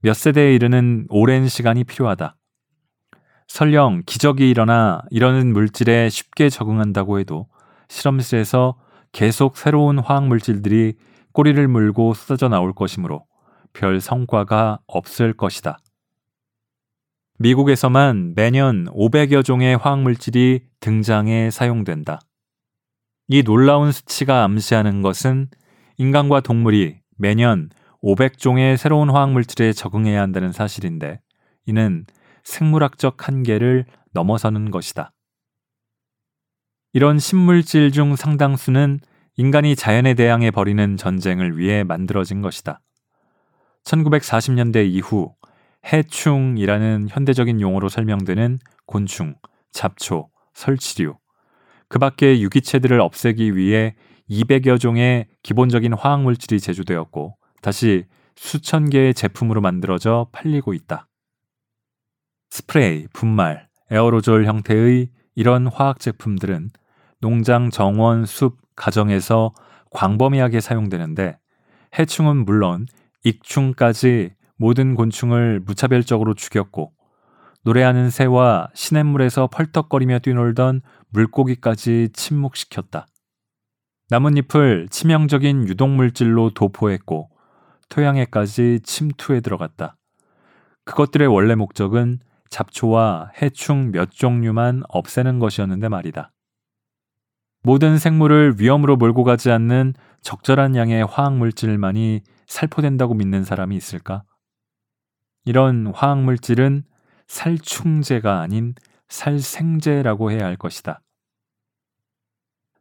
몇 0.00 0.14
세대에 0.14 0.52
이르는 0.52 1.06
오랜 1.10 1.46
시간이 1.46 1.84
필요하다. 1.84 2.34
설령 3.46 4.02
기적이 4.04 4.50
일어나 4.50 5.00
이러는 5.10 5.52
물질에 5.52 6.08
쉽게 6.08 6.48
적응한다고 6.48 7.20
해도 7.20 7.46
실험실에서 7.88 8.76
계속 9.12 9.56
새로운 9.56 10.00
화학 10.00 10.26
물질들이 10.26 10.94
꼬리를 11.30 11.68
물고 11.68 12.14
쏟아져 12.14 12.48
나올 12.48 12.72
것이므로 12.72 13.24
별 13.72 14.00
성과가 14.00 14.80
없을 14.88 15.34
것이다. 15.34 15.78
미국에서만 17.38 18.32
매년 18.34 18.86
500여 18.86 19.44
종의 19.44 19.76
화학 19.76 20.00
물질이 20.02 20.62
등장해 20.80 21.52
사용된다. 21.52 22.18
이 23.32 23.42
놀라운 23.42 23.92
수치가 23.92 24.44
암시하는 24.44 25.00
것은 25.00 25.48
인간과 25.96 26.40
동물이 26.40 26.98
매년 27.16 27.70
500종의 28.02 28.76
새로운 28.76 29.08
화학물질에 29.08 29.72
적응해야 29.72 30.20
한다는 30.20 30.52
사실인데 30.52 31.18
이는 31.64 32.04
생물학적 32.44 33.26
한계를 33.26 33.86
넘어서는 34.12 34.70
것이다. 34.70 35.14
이런 36.92 37.18
신물질 37.18 37.90
중 37.90 38.16
상당수는 38.16 39.00
인간이 39.38 39.76
자연에 39.76 40.12
대항해 40.12 40.50
벌이는 40.50 40.98
전쟁을 40.98 41.56
위해 41.56 41.84
만들어진 41.84 42.42
것이다. 42.42 42.82
1940년대 43.84 44.86
이후 44.86 45.34
해충이라는 45.90 47.08
현대적인 47.08 47.62
용어로 47.62 47.88
설명되는 47.88 48.58
곤충, 48.84 49.36
잡초, 49.70 50.28
설치류, 50.52 51.16
그 51.92 51.98
밖의 51.98 52.42
유기체들을 52.42 52.98
없애기 53.02 53.54
위해 53.54 53.94
200여 54.30 54.80
종의 54.80 55.26
기본적인 55.42 55.92
화학물질이 55.92 56.58
제조되었고 56.58 57.36
다시 57.60 58.06
수천 58.34 58.88
개의 58.88 59.12
제품으로 59.12 59.60
만들어져 59.60 60.26
팔리고 60.32 60.72
있다. 60.72 61.06
스프레이, 62.48 63.08
분말, 63.12 63.68
에어로졸 63.90 64.46
형태의 64.46 65.10
이런 65.34 65.66
화학 65.66 66.00
제품들은 66.00 66.70
농장, 67.20 67.68
정원, 67.68 68.24
숲, 68.24 68.56
가정에서 68.74 69.52
광범위하게 69.90 70.60
사용되는데 70.60 71.38
해충은 71.98 72.46
물론 72.46 72.86
익충까지 73.24 74.30
모든 74.56 74.94
곤충을 74.94 75.60
무차별적으로 75.60 76.32
죽였고 76.32 76.94
노래하는 77.64 78.08
새와 78.08 78.68
시냇물에서 78.74 79.48
펄떡거리며 79.48 80.20
뛰놀던 80.20 80.80
물고기까지 81.12 82.10
침묵시켰다. 82.12 83.06
나뭇잎을 84.08 84.88
치명적인 84.90 85.68
유독물질로 85.68 86.50
도포했고 86.50 87.30
토양에까지 87.88 88.80
침투해 88.82 89.40
들어갔다. 89.40 89.96
그것들의 90.84 91.28
원래 91.28 91.54
목적은 91.54 92.18
잡초와 92.50 93.30
해충 93.40 93.92
몇 93.92 94.10
종류만 94.10 94.82
없애는 94.88 95.38
것이었는데 95.38 95.88
말이다. 95.88 96.32
모든 97.62 97.96
생물을 97.96 98.56
위험으로 98.58 98.96
몰고 98.96 99.24
가지 99.24 99.50
않는 99.50 99.94
적절한 100.20 100.76
양의 100.76 101.06
화학물질만이 101.06 102.22
살포된다고 102.46 103.14
믿는 103.14 103.44
사람이 103.44 103.76
있을까? 103.76 104.24
이런 105.44 105.86
화학물질은 105.86 106.84
살충제가 107.26 108.40
아닌 108.40 108.74
살생제라고 109.12 110.30
해야 110.30 110.46
할 110.46 110.56
것이다. 110.56 111.02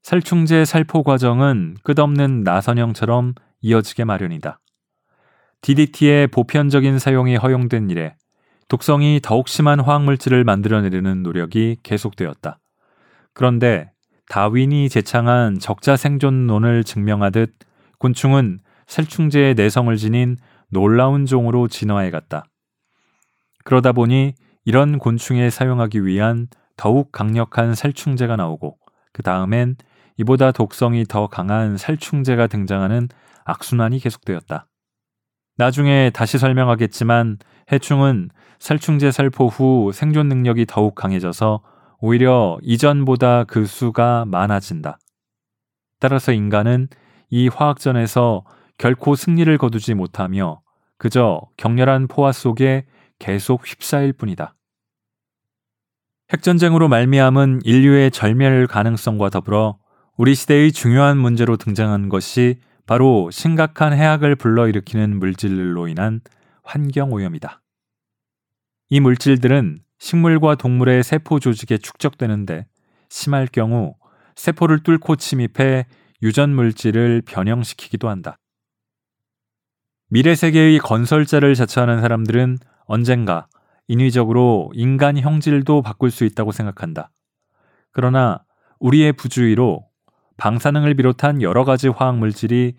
살충제 0.02 0.66
살포 0.66 1.04
과정은 1.04 1.76
끝없는 1.84 2.44
나선형처럼 2.44 3.36
이어지게 3.60 4.06
마련이다. 4.06 4.60
DDT의 5.62 6.28
보편적인 6.28 6.98
사용이 6.98 7.36
허용된 7.36 7.90
이래 7.90 8.16
독성이 8.68 9.20
더욱 9.22 9.48
심한 9.48 9.80
화학물질을 9.80 10.44
만들어내려는 10.44 11.22
노력이 11.22 11.78
계속되었다. 11.84 12.60
그런데 13.34 13.92
다윈이 14.30 14.90
제창한 14.90 15.60
적자 15.60 15.98
생존론을 15.98 16.86
증명하듯 16.86 17.54
곤충은 18.00 18.62
살충제의 18.88 19.56
내성을 19.56 19.96
지닌 19.98 20.38
놀라운 20.70 21.26
종으로 21.26 21.68
진화해 21.68 22.10
갔다. 22.10 22.46
그러다 23.66 23.92
보니 23.92 24.34
이런 24.64 25.00
곤충에 25.00 25.50
사용하기 25.50 26.06
위한 26.06 26.48
더욱 26.78 27.12
강력한 27.12 27.76
살충제가 27.76 28.36
나오고 28.36 28.78
그 29.14 29.24
다음엔 29.24 29.76
이보다 30.18 30.52
독성이 30.52 31.06
더 31.06 31.28
강한 31.28 31.78
살충제가 31.78 32.48
등장하는 32.48 33.10
악순환이 33.44 34.00
계속되었다. 34.00 34.68
나중에 35.58 36.12
다시 36.14 36.38
설명하겠지만 36.38 37.38
해충은 37.72 38.30
살충제 38.60 39.12
살포 39.12 39.48
후 39.48 39.92
생존 39.94 40.28
능력이 40.28 40.66
더욱 40.68 40.96
강해져서 40.96 41.62
오히려 42.00 42.58
이전보다 42.62 43.44
그 43.46 43.66
수가 43.66 44.26
많아진다. 44.28 44.98
따라서 46.00 46.32
인간은 46.32 46.88
이 47.30 47.48
화학전에서 47.48 48.44
결코 48.78 49.16
승리를 49.16 49.56
거두지 49.58 49.94
못하며 49.94 50.62
그저 50.98 51.42
격렬한 51.58 52.08
포화 52.08 52.32
속에 52.32 52.86
계속 53.22 53.66
휩싸일 53.68 54.14
뿐이다. 54.14 54.56
핵전쟁으로 56.34 56.88
말미암은 56.88 57.62
인류의 57.64 58.10
절멸 58.10 58.66
가능성과 58.66 59.30
더불어 59.30 59.78
우리 60.18 60.34
시대의 60.34 60.72
중요한 60.72 61.20
문제로 61.20 61.56
등장한 61.56 62.10
것이 62.10 62.60
바로 62.88 63.30
심각한 63.32 63.94
해악을 63.94 64.36
불러일으키는 64.36 65.20
물질로 65.20 65.88
인한 65.88 66.22
환경 66.64 67.14
오염이다. 67.14 67.62
이 68.90 69.00
물질들은 69.00 69.80
식물과 70.00 70.56
동물의 70.56 71.04
세포 71.04 71.40
조직에 71.40 71.78
축적되는데 71.78 72.66
심할 73.10 73.48
경우 73.48 73.96
세포를 74.36 74.82
뚫고 74.82 75.18
침입해 75.18 75.86
유전 76.24 76.56
물질을 76.56 77.22
변형시키기도 77.28 78.10
한다. 78.10 78.38
미래 80.10 80.34
세계의 80.34 80.80
건설자를 80.80 81.54
자처하는 81.54 82.02
사람들은 82.02 82.58
언젠가 82.92 83.48
인위적으로 83.88 84.70
인간 84.74 85.18
형질도 85.18 85.82
바꿀 85.82 86.12
수 86.12 86.26
있다고 86.26 86.52
생각한다. 86.52 87.10
그러나 87.92 88.44
우리의 88.80 89.14
부주의로 89.14 89.88
방사능을 90.36 90.96
비롯한 90.96 91.42
여러 91.42 91.64
가지 91.64 91.88
화학 91.88 92.18
물질이 92.18 92.74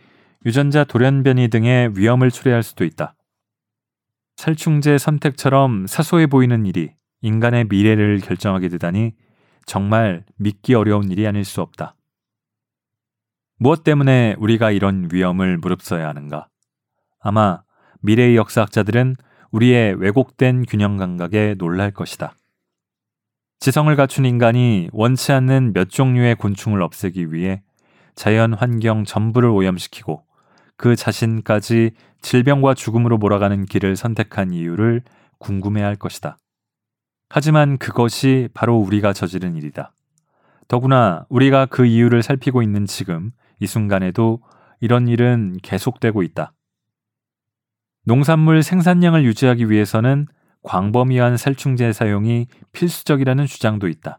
유전자 0.45 0.85
돌연변이 0.85 1.49
등의 1.49 1.97
위험을 1.97 2.31
초래할 2.31 2.63
수도 2.63 2.85
있다. 2.85 3.15
살충제 4.37 4.99
선택처럼 4.99 5.87
사소해 5.87 6.27
보이는 6.27 6.67
일이 6.67 6.93
인간의 7.23 7.69
미래를 7.71 8.21
결정하게 8.21 8.69
되다니 8.69 9.13
정말 9.65 10.27
믿기 10.37 10.75
어려운 10.75 11.11
일이 11.11 11.27
아닐 11.27 11.45
수 11.47 11.63
없다. 11.63 11.95
무엇 13.59 13.83
때문에 13.83 14.35
우리가 14.39 14.73
이런 14.73 15.09
위험을 15.11 15.57
무릅써야 15.57 16.09
하는가? 16.09 16.49
아마 17.21 17.63
미래의 18.03 18.37
역사학자들은 18.37 19.15
우리의 19.53 19.95
왜곡된 19.95 20.65
균형 20.67 20.97
감각에 20.97 21.55
놀랄 21.59 21.91
것이다. 21.91 22.35
지성을 23.61 23.95
갖춘 23.95 24.25
인간이 24.25 24.89
원치 24.93 25.31
않는 25.33 25.73
몇 25.73 25.89
종류의 25.89 26.35
곤충을 26.35 26.83
없애기 26.83 27.33
위해 27.33 27.63
자연 28.15 28.55
환경 28.55 29.05
전부를 29.05 29.49
오염시키고 29.49 30.25
그 30.77 30.97
자신까지 30.97 31.93
질병과 32.23 32.75
죽음으로 32.75 33.19
몰아가는 33.19 33.67
길을 33.67 33.95
선택한 33.95 34.53
이유를 34.53 35.03
궁금해 35.39 35.81
할 35.83 35.97
것이다. 35.97 36.39
하지만 37.29 37.79
그것이 37.79 38.49
바로 38.53 38.77
우리가 38.79 39.13
저지른 39.13 39.57
일이다. 39.57 39.93
더구나 40.67 41.25
우리가 41.29 41.67
그 41.67 41.87
이유를 41.87 42.23
살피고 42.23 42.63
있는 42.63 42.87
지금 42.87 43.31
이 43.61 43.67
순간에도 43.67 44.41
이런 44.81 45.07
일은 45.07 45.57
계속되고 45.63 46.23
있다. 46.23 46.53
농산물 48.05 48.63
생산량을 48.63 49.25
유지하기 49.25 49.71
위해서는 49.71 50.27
광범위한 50.63 51.37
살충제 51.37 51.93
사용이 51.93 52.47
필수적이라는 52.73 53.47
주장도 53.47 53.89
있다. 53.89 54.19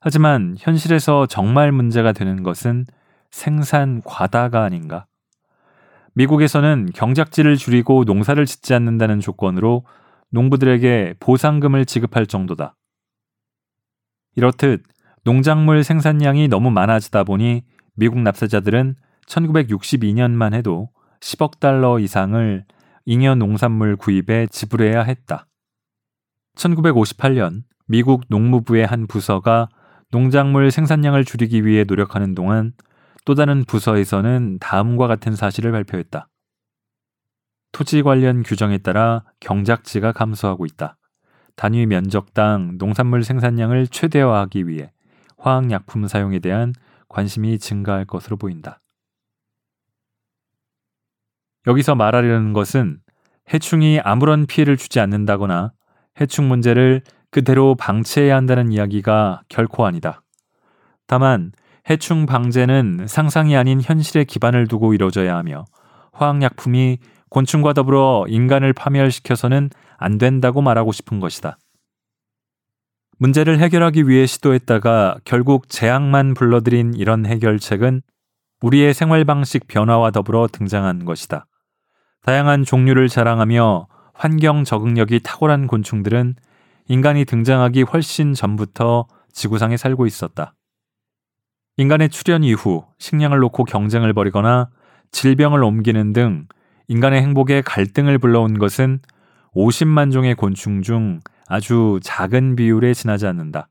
하지만 0.00 0.56
현실에서 0.58 1.26
정말 1.26 1.72
문제가 1.72 2.12
되는 2.12 2.42
것은 2.42 2.86
생산 3.30 4.00
과다가 4.04 4.62
아닌가? 4.62 5.06
미국에서는 6.14 6.90
경작지를 6.94 7.56
줄이고 7.56 8.04
농사를 8.04 8.44
짓지 8.46 8.74
않는다는 8.74 9.20
조건으로 9.20 9.84
농부들에게 10.30 11.14
보상금을 11.20 11.84
지급할 11.84 12.26
정도다. 12.26 12.76
이렇듯 14.36 14.82
농작물 15.24 15.84
생산량이 15.84 16.48
너무 16.48 16.70
많아지다 16.70 17.24
보니 17.24 17.62
미국 17.94 18.20
납세자들은 18.20 18.94
1962년만 19.26 20.54
해도 20.54 20.88
10억 21.20 21.60
달러 21.60 21.98
이상을 21.98 22.64
잉여 23.06 23.36
농산물 23.36 23.96
구입에 23.96 24.46
지불해야 24.48 25.02
했다. 25.02 25.46
1958년 26.56 27.62
미국 27.86 28.24
농무부의 28.28 28.86
한 28.86 29.06
부서가 29.06 29.68
농작물 30.10 30.70
생산량을 30.70 31.24
줄이기 31.24 31.64
위해 31.64 31.84
노력하는 31.84 32.34
동안 32.34 32.72
또 33.24 33.34
다른 33.34 33.64
부서에서는 33.64 34.58
다음과 34.60 35.06
같은 35.06 35.36
사실을 35.36 35.72
발표했다. 35.72 36.28
토지 37.72 38.02
관련 38.02 38.42
규정에 38.42 38.78
따라 38.78 39.24
경작지가 39.40 40.12
감소하고 40.12 40.66
있다. 40.66 40.96
단위 41.54 41.86
면적당 41.86 42.78
농산물 42.78 43.22
생산량을 43.22 43.86
최대화하기 43.86 44.66
위해 44.66 44.92
화학약품 45.38 46.06
사용에 46.06 46.38
대한 46.38 46.72
관심이 47.08 47.58
증가할 47.58 48.04
것으로 48.06 48.36
보인다. 48.36 48.79
여기서 51.66 51.94
말하려는 51.94 52.52
것은 52.52 52.98
해충이 53.52 54.00
아무런 54.00 54.46
피해를 54.46 54.76
주지 54.76 55.00
않는다거나 55.00 55.72
해충 56.20 56.48
문제를 56.48 57.02
그대로 57.30 57.74
방치해야 57.74 58.36
한다는 58.36 58.72
이야기가 58.72 59.42
결코 59.48 59.86
아니다. 59.86 60.22
다만 61.06 61.52
해충 61.88 62.26
방제는 62.26 63.06
상상이 63.06 63.56
아닌 63.56 63.80
현실의 63.82 64.24
기반을 64.24 64.68
두고 64.68 64.94
이루어져야 64.94 65.36
하며 65.36 65.64
화학약품이 66.12 66.98
곤충과 67.30 67.72
더불어 67.72 68.26
인간을 68.28 68.72
파멸시켜서는 68.72 69.70
안 69.96 70.18
된다고 70.18 70.62
말하고 70.62 70.92
싶은 70.92 71.20
것이다. 71.20 71.58
문제를 73.18 73.58
해결하기 73.58 74.08
위해 74.08 74.26
시도했다가 74.26 75.18
결국 75.24 75.68
재앙만 75.68 76.34
불러들인 76.34 76.94
이런 76.94 77.26
해결책은 77.26 78.02
우리의 78.62 78.94
생활 78.94 79.24
방식 79.24 79.66
변화와 79.68 80.10
더불어 80.10 80.48
등장한 80.50 81.04
것이다. 81.04 81.46
다양한 82.22 82.64
종류를 82.64 83.08
자랑하며 83.08 83.86
환경 84.12 84.64
적응력이 84.64 85.20
탁월한 85.20 85.66
곤충들은 85.66 86.34
인간이 86.88 87.24
등장하기 87.24 87.82
훨씬 87.82 88.34
전부터 88.34 89.06
지구상에 89.32 89.76
살고 89.76 90.06
있었다. 90.06 90.54
인간의 91.76 92.10
출현 92.10 92.44
이후 92.44 92.84
식량을 92.98 93.38
놓고 93.38 93.64
경쟁을 93.64 94.12
벌이거나 94.12 94.68
질병을 95.12 95.64
옮기는 95.64 96.12
등 96.12 96.46
인간의 96.88 97.22
행복에 97.22 97.62
갈등을 97.62 98.18
불러온 98.18 98.58
것은 98.58 99.00
50만 99.54 100.12
종의 100.12 100.34
곤충 100.34 100.82
중 100.82 101.20
아주 101.46 102.00
작은 102.02 102.56
비율에 102.56 102.92
지나지 102.92 103.26
않는다. 103.26 103.68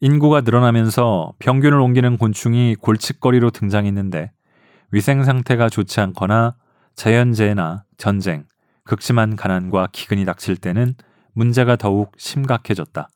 인구가 0.00 0.42
늘어나면서 0.42 1.32
병균을 1.38 1.80
옮기는 1.80 2.18
곤충이 2.18 2.76
골칫거리로 2.76 3.50
등장했는데 3.50 4.32
위생 4.90 5.24
상태가 5.24 5.70
좋지 5.70 6.00
않거나 6.00 6.56
자연재해나 6.96 7.84
전쟁, 7.96 8.46
극심한 8.84 9.36
가난과 9.36 9.88
기근이 9.92 10.24
닥칠 10.24 10.56
때는 10.56 10.94
문제가 11.32 11.76
더욱 11.76 12.12
심각해졌다. 12.16 13.08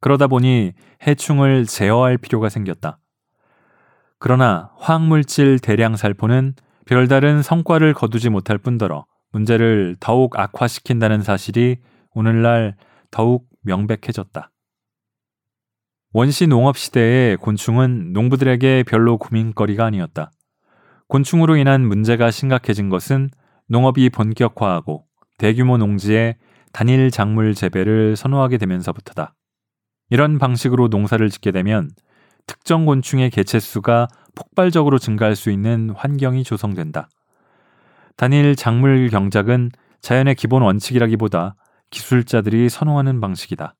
그러다 0.00 0.26
보니 0.26 0.72
해충을 1.06 1.66
제어할 1.66 2.18
필요가 2.18 2.48
생겼다. 2.48 2.98
그러나 4.18 4.70
화학물질 4.78 5.58
대량 5.58 5.96
살포는 5.96 6.54
별다른 6.86 7.42
성과를 7.42 7.94
거두지 7.94 8.28
못할 8.28 8.58
뿐더러 8.58 9.04
문제를 9.32 9.96
더욱 10.00 10.38
악화시킨다는 10.38 11.22
사실이 11.22 11.78
오늘날 12.14 12.76
더욱 13.10 13.48
명백해졌다. 13.62 14.50
원시 16.12 16.46
농업 16.46 16.76
시대의 16.76 17.36
곤충은 17.38 18.12
농부들에게 18.12 18.82
별로 18.84 19.16
고민거리가 19.18 19.86
아니었다. 19.86 20.30
곤충으로 21.12 21.56
인한 21.56 21.86
문제가 21.86 22.30
심각해진 22.30 22.88
것은 22.88 23.28
농업이 23.68 24.08
본격화하고 24.08 25.04
대규모 25.36 25.76
농지에 25.76 26.38
단일 26.72 27.10
작물 27.10 27.54
재배를 27.54 28.16
선호하게 28.16 28.56
되면서부터다. 28.56 29.34
이런 30.08 30.38
방식으로 30.38 30.88
농사를 30.88 31.28
짓게 31.28 31.50
되면 31.50 31.90
특정 32.46 32.86
곤충의 32.86 33.28
개체수가 33.28 34.08
폭발적으로 34.34 34.98
증가할 34.98 35.36
수 35.36 35.50
있는 35.50 35.90
환경이 35.90 36.44
조성된다. 36.44 37.10
단일 38.16 38.56
작물 38.56 39.10
경작은 39.10 39.70
자연의 40.00 40.34
기본 40.34 40.62
원칙이라기보다 40.62 41.56
기술자들이 41.90 42.70
선호하는 42.70 43.20
방식이다. 43.20 43.74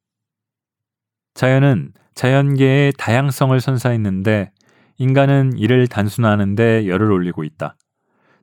자연은 1.32 1.94
자연계의 2.14 2.92
다양성을 2.98 3.58
선사했는데 3.58 4.52
인간은 4.98 5.56
이를 5.56 5.86
단순화하는데 5.88 6.86
열을 6.88 7.10
올리고 7.10 7.44
있다. 7.44 7.76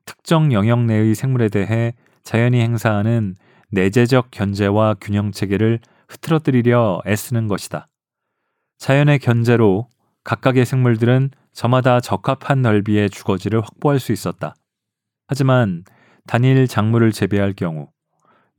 특정 0.05 0.51
영역 0.53 0.83
내의 0.85 1.15
생물에 1.15 1.49
대해 1.49 1.93
자연이 2.23 2.61
행사하는 2.61 3.35
내재적 3.71 4.31
견제와 4.31 4.95
균형 4.99 5.31
체계를 5.31 5.79
흐트러뜨리려 6.07 7.03
애쓰는 7.05 7.47
것이다. 7.47 7.87
자연의 8.77 9.19
견제로 9.19 9.87
각각의 10.23 10.65
생물들은 10.65 11.31
저마다 11.53 11.99
적합한 11.99 12.61
넓이의 12.61 13.09
주거지를 13.09 13.61
확보할 13.61 13.99
수 13.99 14.11
있었다. 14.11 14.55
하지만 15.27 15.83
단일 16.25 16.67
작물을 16.67 17.11
재배할 17.11 17.53
경우, 17.53 17.89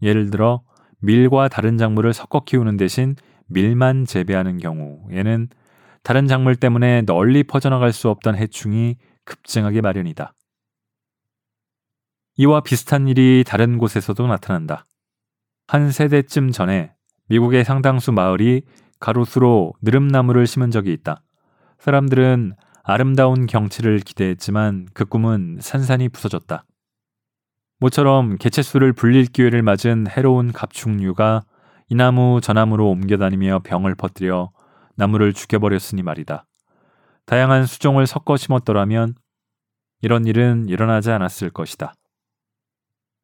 예를 0.02 0.30
들어 0.30 0.62
밀과 1.00 1.48
다른 1.48 1.78
작물을 1.78 2.12
섞어 2.12 2.40
키우는 2.44 2.76
대신 2.76 3.16
밀만 3.46 4.04
재배하는 4.04 4.58
경우에는 4.58 5.48
다른 6.02 6.26
작물 6.26 6.56
때문에 6.56 7.02
널리 7.02 7.44
퍼져나갈 7.44 7.92
수 7.92 8.08
없던 8.08 8.36
해충이 8.36 8.96
급증하기 9.24 9.80
마련이다. 9.80 10.34
이와 12.36 12.62
비슷한 12.62 13.06
일이 13.06 13.44
다른 13.46 13.76
곳에서도 13.76 14.26
나타난다. 14.26 14.86
한 15.66 15.90
세대쯤 15.90 16.52
전에 16.52 16.94
미국의 17.28 17.64
상당수 17.64 18.12
마을이 18.12 18.62
가로수로 18.98 19.74
느릅나무를 19.82 20.46
심은 20.46 20.70
적이 20.70 20.92
있다. 20.94 21.22
사람들은 21.78 22.54
아름다운 22.82 23.46
경치를 23.46 24.00
기대했지만 24.00 24.88
그 24.94 25.04
꿈은 25.04 25.58
산산이 25.60 26.08
부서졌다. 26.08 26.64
모처럼 27.78 28.36
개체수를 28.36 28.92
불릴 28.92 29.26
기회를 29.26 29.62
맞은 29.62 30.06
해로운 30.08 30.52
갑충류가 30.52 31.42
이 31.88 31.94
나무 31.94 32.40
저 32.42 32.52
나무로 32.52 32.88
옮겨다니며 32.90 33.60
병을 33.64 33.94
퍼뜨려 33.94 34.50
나무를 35.00 35.32
죽여버렸으니 35.32 36.02
말이다. 36.02 36.46
다양한 37.24 37.64
수종을 37.64 38.06
섞어 38.06 38.36
심었더라면 38.36 39.14
이런 40.02 40.26
일은 40.26 40.68
일어나지 40.68 41.10
않았을 41.10 41.50
것이다. 41.50 41.94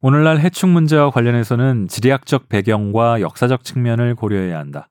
오늘날 0.00 0.38
해충 0.40 0.72
문제와 0.72 1.10
관련해서는 1.10 1.88
지리학적 1.88 2.48
배경과 2.48 3.20
역사적 3.20 3.62
측면을 3.62 4.14
고려해야 4.14 4.58
한다. 4.58 4.88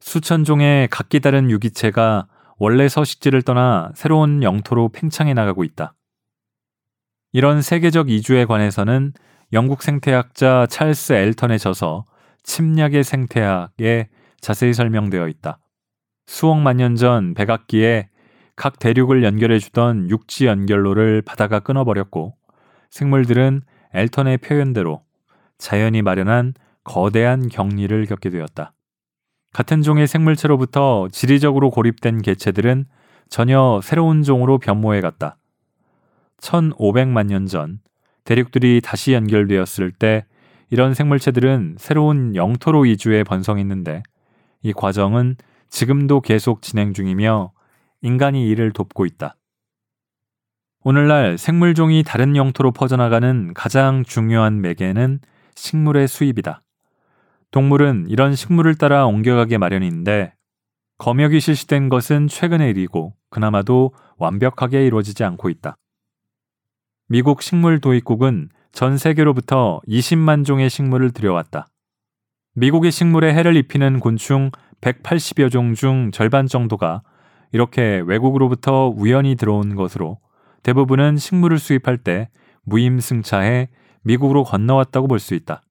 수천 0.00 0.42
종의 0.44 0.88
각기 0.88 1.20
다른 1.20 1.50
유기체가 1.50 2.26
원래 2.56 2.88
서식지를 2.88 3.42
떠나 3.42 3.92
새로운 3.94 4.42
영토로 4.42 4.88
팽창해 4.88 5.34
나가고 5.34 5.62
있다. 5.62 5.94
이런 7.32 7.62
세계적 7.62 8.10
이주에 8.10 8.44
관해서는 8.44 9.12
영국 9.52 9.82
생태학자 9.82 10.66
찰스 10.68 11.12
엘턴의 11.12 11.58
저서 11.58 12.06
침략의 12.42 13.04
생태학에 13.04 14.08
자세히 14.44 14.74
설명되어 14.74 15.26
있다. 15.28 15.58
수억만 16.26 16.76
년 16.76 16.96
전 16.96 17.32
백악기에 17.32 18.10
각 18.56 18.78
대륙을 18.78 19.24
연결해 19.24 19.58
주던 19.58 20.10
육지 20.10 20.46
연결로를 20.46 21.22
바다가 21.22 21.60
끊어버렸고 21.60 22.36
생물들은 22.90 23.62
엘턴의 23.94 24.38
표현대로 24.38 25.02
자연이 25.56 26.02
마련한 26.02 26.52
거대한 26.84 27.48
격리를 27.48 28.04
겪게 28.06 28.28
되었다. 28.28 28.74
같은 29.54 29.80
종의 29.82 30.06
생물체로부터 30.06 31.08
지리적으로 31.10 31.70
고립된 31.70 32.20
개체들은 32.20 32.84
전혀 33.30 33.80
새로운 33.82 34.22
종으로 34.22 34.58
변모해 34.58 35.00
갔다. 35.00 35.38
1500만 36.38 37.26
년 37.28 37.46
전 37.46 37.78
대륙들이 38.24 38.82
다시 38.82 39.14
연결되었을 39.14 39.92
때 39.92 40.26
이런 40.70 40.92
생물체들은 40.92 41.76
새로운 41.78 42.36
영토로 42.36 42.84
이주해 42.84 43.24
번성했는데 43.24 44.02
이 44.64 44.72
과정은 44.72 45.36
지금도 45.68 46.22
계속 46.22 46.62
진행 46.62 46.94
중이며 46.94 47.52
인간이 48.00 48.48
이를 48.48 48.72
돕고 48.72 49.04
있다. 49.04 49.36
오늘날 50.82 51.36
생물종이 51.36 52.02
다른 52.02 52.34
영토로 52.34 52.72
퍼져나가는 52.72 53.52
가장 53.54 54.04
중요한 54.04 54.62
매개는 54.62 55.20
식물의 55.54 56.08
수입이다. 56.08 56.62
동물은 57.50 58.06
이런 58.08 58.34
식물을 58.34 58.74
따라 58.76 59.04
옮겨가게 59.06 59.58
마련인데 59.58 60.32
검역이 60.96 61.40
실시된 61.40 61.90
것은 61.90 62.28
최근의 62.28 62.70
일이고 62.70 63.14
그나마도 63.28 63.92
완벽하게 64.16 64.86
이루어지지 64.86 65.24
않고 65.24 65.50
있다. 65.50 65.76
미국 67.08 67.42
식물 67.42 67.80
도입국은 67.80 68.48
전 68.72 68.96
세계로부터 68.96 69.82
20만 69.86 70.46
종의 70.46 70.70
식물을 70.70 71.10
들여왔다. 71.10 71.68
미국의 72.54 72.92
식물에 72.92 73.34
해를 73.34 73.56
입히는 73.56 74.00
곤충 74.00 74.50
180여 74.80 75.50
종 75.50 75.74
중 75.74 76.10
절반 76.12 76.46
정도가 76.46 77.02
이렇게 77.52 78.02
외국으로부터 78.06 78.88
우연히 78.88 79.34
들어온 79.34 79.74
것으로 79.74 80.18
대부분은 80.62 81.16
식물을 81.16 81.58
수입할 81.58 81.98
때 81.98 82.28
무임승차해 82.64 83.68
미국으로 84.02 84.44
건너왔다고 84.44 85.08
볼 85.08 85.18
수 85.18 85.34
있다. 85.34 85.62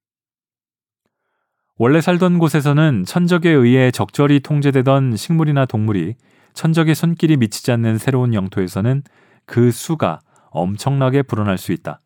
원래 1.77 2.01
살던 2.01 2.37
곳에서는 2.37 3.03
천적에 3.05 3.49
의해 3.49 3.89
적절히 3.91 4.39
통제되던 4.39 5.15
식물이나 5.15 5.65
동물이 5.65 6.15
천적의 6.53 6.95
손길이 6.95 7.35
미치지 7.37 7.71
않는 7.71 7.97
새로운 7.97 8.33
영토에서는 8.33 9.03
그 9.45 9.71
수가 9.71 10.19
엄청나게 10.51 11.23
불어날 11.23 11.57
수 11.57 11.71
있다. 11.71 11.99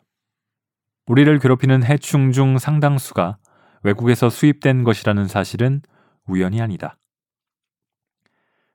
우리를 1.08 1.38
괴롭히는 1.40 1.84
해충 1.84 2.32
중 2.32 2.58
상당수가 2.58 3.38
외국에서 3.84 4.30
수입된 4.30 4.84
것이라는 4.84 5.28
사실은 5.28 5.82
우연이 6.26 6.62
아니다. 6.62 6.98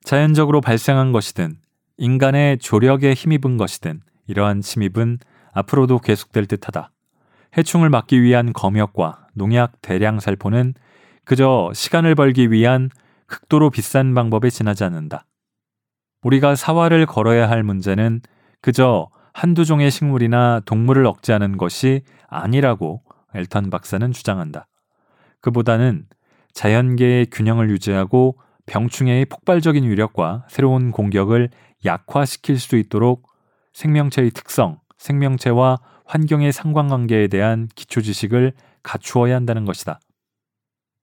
자연적으로 0.05 0.61
발생한 0.61 1.13
것이든 1.13 1.57
인간의 1.99 2.59
조력에 2.59 3.15
힘입은 3.15 3.57
것이든 3.57 4.01
이러한 4.27 4.61
침입은 4.61 5.19
앞으로도 5.53 5.99
계속될 5.99 6.47
듯하다. 6.47 6.91
해충을 7.57 7.91
막기 7.91 8.23
위한 8.23 8.53
검역과 8.53 9.29
농약 9.35 9.83
대량 9.83 10.21
살포는 10.21 10.75
그저 11.25 11.71
시간을 11.75 12.15
벌기 12.15 12.51
위한 12.51 12.91
극도로 13.27 13.71
비싼 13.71 14.15
방법에 14.15 14.51
지나지 14.51 14.85
않는다. 14.85 15.27
우리가 16.23 16.55
사활을 16.55 17.07
걸어야 17.07 17.49
할 17.49 17.63
문제는 17.63 18.21
그저 18.61 19.09
한두 19.33 19.65
종의 19.65 19.91
식물이나 19.91 20.61
동물을 20.65 21.07
억제하는 21.07 21.57
것이 21.57 22.03
아니라고 22.29 23.03
엘턴 23.35 23.71
박사는 23.71 24.13
주장한다. 24.13 24.67
그보다는 25.43 26.07
자연계의 26.55 27.27
균형을 27.27 27.71
유지하고 27.71 28.39
병충해의 28.67 29.27
폭발적인 29.27 29.85
위력과 29.85 30.47
새로운 30.49 30.91
공격을 30.93 31.51
약화시킬 31.85 32.59
수 32.59 32.77
있도록 32.77 33.29
생명체의 33.75 34.31
특성, 34.31 34.79
생명체와 34.99 35.79
환경의 36.07 36.53
상관관계에 36.53 37.29
대한 37.29 37.69
기초 37.75 38.01
지식을 38.01 38.53
갖추어야 38.83 39.35
한다는 39.35 39.65
것이다. 39.65 40.01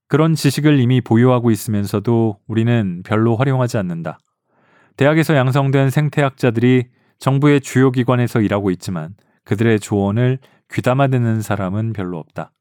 그런 0.08 0.36
지식을 0.36 0.80
이미 0.80 1.02
보유하고 1.02 1.52
있으면서도 1.52 2.40
우리는 2.48 3.04
별로 3.06 3.36
활용하지 3.36 3.78
않는다. 3.78 4.20
대학에서 4.98 5.36
양성된 5.36 5.90
생태학자들이 5.90 6.88
정부의 7.20 7.62
주요 7.62 7.92
기관에서 7.92 8.42
일하고 8.42 8.72
있지만 8.72 9.16
그들의 9.44 9.80
조언을 9.80 10.40
귀담아 10.72 11.08
듣는 11.08 11.42
사람은 11.42 11.94
별로 11.94 12.18
없다. 12.18 12.52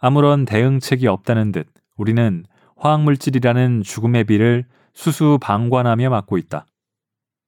아무런 0.00 0.46
대응책이 0.46 1.06
없다는 1.06 1.52
듯 1.52 1.68
우리는 1.96 2.44
화학물질이라는 2.76 3.82
죽음의 3.82 4.24
비를 4.24 4.64
수수 4.94 5.38
방관하며 5.40 6.08
맞고 6.08 6.38
있다. 6.38 6.66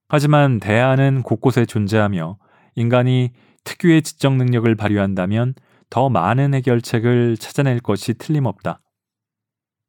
하지만 0.09 0.61
대안은 0.61 1.23
곳곳에 1.23 1.65
존재하며 1.65 2.37
인간이 2.75 3.31
특유의 3.65 4.03
지적 4.03 4.35
능력을 4.35 4.75
발휘한다면 4.75 5.55
더 5.89 6.11
많은 6.11 6.53
해결책을 6.55 7.39
찾아낼 7.39 7.81
것이 7.81 8.15
틀림없다. 8.15 8.81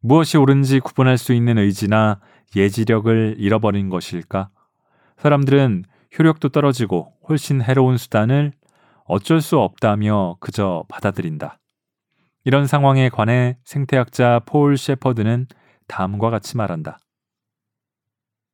무엇이 0.01 0.37
옳은지 0.37 0.79
구분할 0.79 1.17
수 1.17 1.33
있는 1.33 1.57
의지나 1.57 2.19
예지력을 2.55 3.35
잃어버린 3.37 3.89
것일까? 3.89 4.49
사람들은 5.17 5.83
효력도 6.17 6.49
떨어지고 6.49 7.13
훨씬 7.27 7.61
해로운 7.61 7.97
수단을 7.97 8.53
어쩔 9.05 9.41
수 9.41 9.59
없다며 9.59 10.37
그저 10.39 10.85
받아들인다. 10.87 11.59
이런 12.45 12.67
상황에 12.67 13.09
관해 13.09 13.57
생태학자 13.63 14.41
폴 14.45 14.77
셰퍼드는 14.77 15.47
다음과 15.87 16.29
같이 16.29 16.57
말한다. 16.57 16.99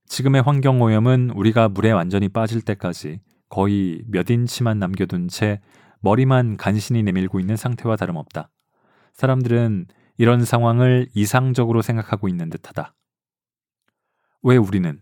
지금의 0.06 0.42
환경 0.42 0.82
오염은 0.82 1.32
우리가 1.32 1.70
물에 1.70 1.92
완전히 1.92 2.30
빠질 2.30 2.62
때까지 2.62 3.20
거의 3.50 4.04
몇 4.08 4.30
인치만 4.30 4.78
남겨둔 4.78 5.28
채 5.28 5.60
머리만 6.02 6.58
간신히 6.58 7.04
내밀고 7.04 7.40
있는 7.40 7.56
상태와 7.56 7.96
다름없다. 7.96 8.50
사람들은 9.14 9.88
이런 10.18 10.46
상황을 10.46 11.08
이상적으로 11.14 11.82
생각하고 11.82 12.28
있는 12.28 12.50
듯하다. 12.50 12.94
왜 14.44 14.58
우리는 14.58 15.00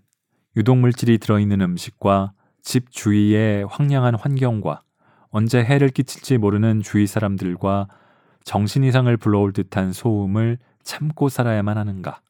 유독물질이 0.55 1.17
들어있는 1.17 1.61
음식과 1.61 2.33
집 2.61 2.91
주위의 2.91 3.65
황량한 3.65 4.15
환경과 4.15 4.81
언제 5.29 5.63
해를 5.63 5.89
끼칠지 5.89 6.37
모르는 6.37 6.81
주위 6.81 7.05
사람들과 7.05 7.87
정신 8.47 8.85
이상을 8.85 9.17
불러올 9.17 9.51
듯한 9.51 9.91
소음을 9.91 10.57
참고 10.81 11.27
살아야만 11.27 11.77
하는가? 11.77 12.21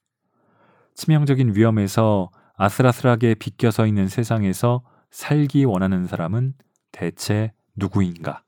치명적인 0.96 1.54
위험에서 1.54 2.32
아슬아슬하게 2.56 3.36
비껴서 3.36 3.86
있는 3.86 4.08
세상에서 4.08 4.82
살기 5.12 5.66
원하는 5.66 6.08
사람은 6.08 6.56
대체 6.92 7.54
누구인가? 7.76 8.42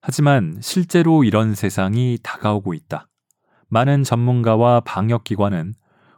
하지만 0.00 0.58
실제로 0.60 1.22
이런 1.22 1.54
세상이 1.54 2.18
다가오고 2.20 2.74
있다. 2.74 3.06
많은 3.68 4.02
전문가와 4.02 4.80
방역기관은 4.80 5.74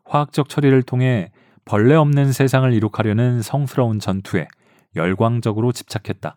화학적 0.06 0.48
처리를 0.48 0.82
통해 0.82 1.30
벌레 1.66 1.94
없는 1.94 2.32
세상을 2.32 2.72
이룩하려는 2.72 3.42
성스러운 3.42 3.98
전투에 3.98 4.48
열광적으로 4.96 5.72
집착했다. 5.72 6.36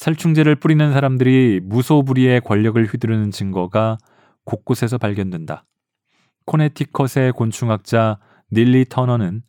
살충제를 0.00 0.54
뿌리는 0.56 0.94
사람들이 0.94 1.60
무소불위의 1.62 2.40
권력을 2.40 2.82
휘두르는 2.86 3.30
증거가 3.32 3.98
곳곳에서 4.46 4.96
발견된다. 4.96 5.66
코네티컷의 6.46 7.32
곤충학자 7.32 8.18
닐리 8.50 8.86
터너는 8.86 9.42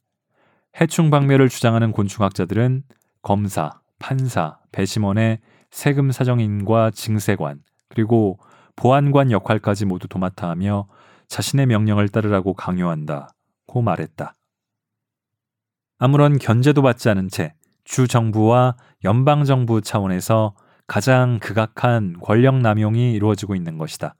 해충 0.81 1.09
박멸을 1.09 1.47
주장하는 1.47 1.93
곤충학자들은 1.93 2.83
검사, 3.21 3.79
판사, 3.97 4.59
배심원의 4.73 5.39
세금 5.69 6.11
사정인과 6.11 6.91
징세관, 6.91 7.61
그리고 7.87 8.37
보안관 8.75 9.31
역할까지 9.31 9.85
모두 9.85 10.09
도맡아 10.09 10.49
하며 10.49 10.89
자신의 11.29 11.67
명령을 11.67 12.09
따르라고 12.09 12.55
강요한다 12.55 13.29
고 13.67 13.81
말했다. 13.81 14.35
아무런 15.97 16.37
견제도 16.39 16.81
받지 16.81 17.07
않은 17.07 17.29
채 17.29 17.53
주 17.83 18.07
정부와 18.07 18.75
연방 19.03 19.43
정부 19.45 19.81
차원에서 19.81 20.55
가장 20.87 21.39
극악한 21.39 22.17
권력 22.21 22.57
남용이 22.57 23.13
이루어지고 23.13 23.55
있는 23.55 23.77
것이다. 23.77 24.15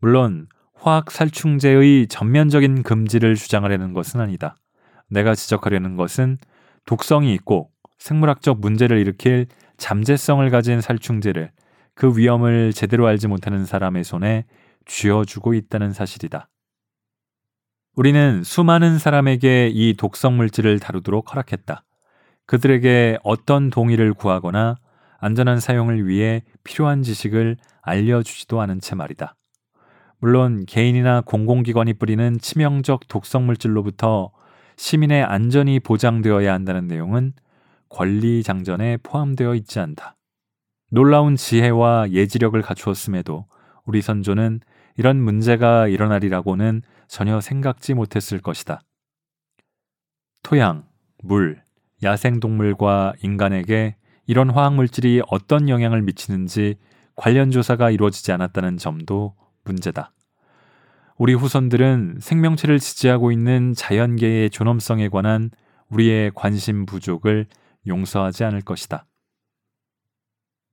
물론 0.00 0.46
화학 0.74 1.10
살충제의 1.10 2.08
전면적인 2.08 2.82
금지를 2.82 3.34
주장하려는 3.34 3.92
것은 3.92 4.20
아니다. 4.20 4.56
내가 5.08 5.34
지적하려는 5.34 5.96
것은 5.96 6.38
독성이 6.84 7.34
있고 7.34 7.70
생물학적 7.98 8.60
문제를 8.60 8.98
일으킬 8.98 9.46
잠재성을 9.78 10.48
가진 10.50 10.80
살충제를 10.80 11.50
그 11.94 12.16
위험을 12.16 12.72
제대로 12.72 13.06
알지 13.06 13.28
못하는 13.28 13.64
사람의 13.64 14.04
손에 14.04 14.44
쥐어주고 14.84 15.54
있다는 15.54 15.92
사실이다. 15.92 16.48
우리는 17.94 18.42
수많은 18.44 18.98
사람에게 18.98 19.70
이 19.72 19.94
독성 19.96 20.36
물질을 20.36 20.78
다루도록 20.78 21.30
허락했다. 21.32 21.85
그들에게 22.46 23.18
어떤 23.22 23.70
동의를 23.70 24.14
구하거나 24.14 24.76
안전한 25.18 25.60
사용을 25.60 26.06
위해 26.06 26.42
필요한 26.64 27.02
지식을 27.02 27.56
알려주지도 27.82 28.60
않은 28.60 28.80
채 28.80 28.94
말이다. 28.94 29.34
물론 30.18 30.64
개인이나 30.66 31.20
공공기관이 31.22 31.94
뿌리는 31.94 32.38
치명적 32.38 33.08
독성 33.08 33.46
물질로부터 33.46 34.30
시민의 34.76 35.24
안전이 35.24 35.80
보장되어야 35.80 36.52
한다는 36.52 36.86
내용은 36.86 37.32
권리 37.88 38.42
장전에 38.42 38.98
포함되어 38.98 39.54
있지 39.54 39.78
않다. 39.80 40.16
놀라운 40.90 41.36
지혜와 41.36 42.10
예지력을 42.10 42.60
갖추었음에도 42.62 43.46
우리 43.84 44.02
선조는 44.02 44.60
이런 44.96 45.20
문제가 45.20 45.88
일어나리라고는 45.88 46.82
전혀 47.08 47.40
생각지 47.40 47.94
못했을 47.94 48.40
것이다. 48.40 48.80
토양, 50.42 50.84
물, 51.22 51.65
야생동물과 52.02 53.14
인간에게 53.22 53.96
이런 54.26 54.50
화학물질이 54.50 55.22
어떤 55.28 55.68
영향을 55.68 56.02
미치는지 56.02 56.76
관련 57.14 57.50
조사가 57.50 57.90
이루어지지 57.90 58.32
않았다는 58.32 58.76
점도 58.76 59.34
문제다. 59.64 60.12
우리 61.16 61.32
후손들은 61.32 62.18
생명체를 62.20 62.78
지지하고 62.78 63.32
있는 63.32 63.72
자연계의 63.74 64.50
존엄성에 64.50 65.08
관한 65.08 65.50
우리의 65.88 66.32
관심 66.34 66.84
부족을 66.84 67.46
용서하지 67.86 68.44
않을 68.44 68.60
것이다. 68.60 69.06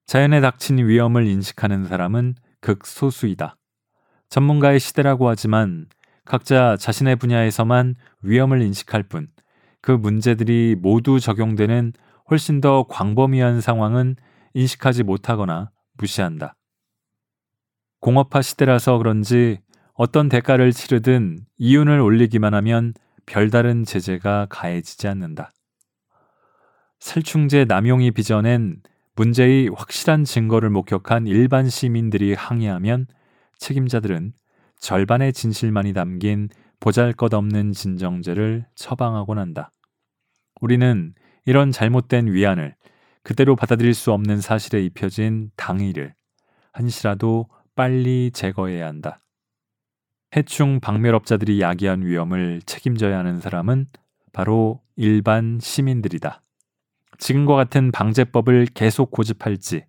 자연에 0.05 0.41
닥친 0.41 0.85
위험을 0.85 1.25
인식하는 1.27 1.85
사람은 1.85 2.35
극소수이다. 2.59 3.55
전문가의 4.29 4.79
시대라고 4.79 5.29
하지만 5.29 5.85
각자 6.25 6.75
자신의 6.77 7.17
분야에서만 7.17 7.95
위험을 8.21 8.61
인식할 8.61 9.03
뿐 9.03 9.27
그 9.83 9.91
문제들이 9.91 10.77
모두 10.79 11.19
적용되는 11.19 11.91
훨씬 12.31 12.61
더 12.61 12.85
광범위한 12.89 13.59
상황은 13.59 14.15
인식하지 14.53 15.03
못하거나 15.03 15.71
무시한다. 15.97 16.55
공업화 17.99 18.41
시대라서 18.41 18.97
그런지 18.97 19.59
어떤 19.93 20.29
대가를 20.29 20.71
치르든 20.71 21.39
이윤을 21.57 21.99
올리기만 21.99 22.53
하면 22.53 22.93
별다른 23.25 23.83
제재가 23.83 24.47
가해지지 24.49 25.09
않는다. 25.09 25.51
살충제 26.99 27.65
남용이 27.65 28.11
빚어낸 28.11 28.81
문제의 29.17 29.69
확실한 29.75 30.23
증거를 30.23 30.69
목격한 30.69 31.27
일반 31.27 31.67
시민들이 31.67 32.33
항의하면 32.33 33.07
책임자들은 33.57 34.31
절반의 34.79 35.33
진실만이 35.33 35.91
담긴 35.91 36.47
보잘 36.83 37.13
것 37.13 37.33
없는 37.33 37.71
진정제를 37.71 38.65
처방하곤 38.75 39.39
한다. 39.39 39.71
우리는 40.59 41.13
이런 41.45 41.71
잘못된 41.71 42.27
위안을 42.27 42.75
그대로 43.23 43.55
받아들일 43.55 43.93
수 43.93 44.11
없는 44.11 44.41
사실에 44.41 44.83
입혀진 44.83 45.49
당의를 45.55 46.13
한시라도 46.73 47.47
빨리 47.73 48.31
제거해야 48.33 48.85
한다. 48.85 49.21
해충 50.35 50.81
박멸업자들이 50.81 51.61
야기한 51.61 52.05
위험을 52.05 52.61
책임져야 52.65 53.17
하는 53.17 53.39
사람은 53.39 53.87
바로 54.33 54.81
일반 54.97 55.59
시민들이다. 55.61 56.41
지금과 57.17 57.55
같은 57.55 57.93
방제법을 57.93 58.67
계속 58.73 59.09
고집할지 59.09 59.85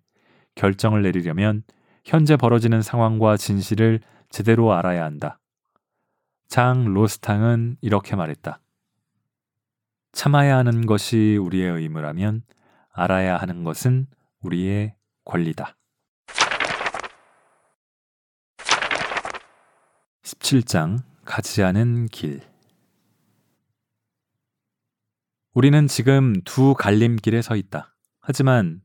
결정을 0.55 1.01
내리려면 1.01 1.63
현재 2.05 2.37
벌어지는 2.37 2.81
상황과 2.81 3.35
진실을 3.35 3.99
제대로 4.29 4.71
알아야 4.71 5.03
한다. 5.03 5.39
장 6.47 6.85
로스탕은 6.93 7.77
이렇게 7.81 8.15
말했다. 8.15 8.59
참아야 10.11 10.57
하는 10.57 10.85
것이 10.85 11.37
우리의 11.41 11.71
의무라면 11.71 12.43
알아야 12.91 13.37
하는 13.37 13.63
것은 13.63 14.07
우리의 14.41 14.95
권리다. 15.25 15.75
17장 20.23 20.99
가지 21.25 21.63
않은 21.63 22.07
길 22.07 22.41
우리는 25.53 25.87
지금 25.87 26.33
두 26.43 26.73
갈림길에 26.73 27.41
서 27.41 27.55
있다. 27.55 27.95
하지만 28.19 28.81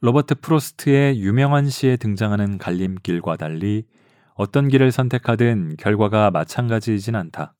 로버트 0.00 0.36
프로스트의 0.40 1.20
유명한 1.20 1.68
시에 1.68 1.96
등장하는 1.96 2.58
갈림길과 2.58 3.36
달리 3.36 3.84
어떤 4.34 4.68
길을 4.68 4.90
선택하든 4.90 5.76
결과가 5.76 6.30
마찬가지이진 6.30 7.14
않다. 7.14 7.54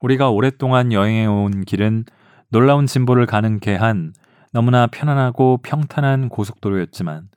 우리가 0.00 0.30
오랫동안 0.30 0.92
여행해 0.92 1.26
온 1.26 1.62
길은 1.64 2.04
놀라운 2.50 2.86
진보를 2.86 3.26
가능케 3.26 3.74
한 3.74 4.12
너무나 4.52 4.86
편안하고 4.86 5.58
평탄한 5.62 6.28
고속도로였지만 6.28 7.28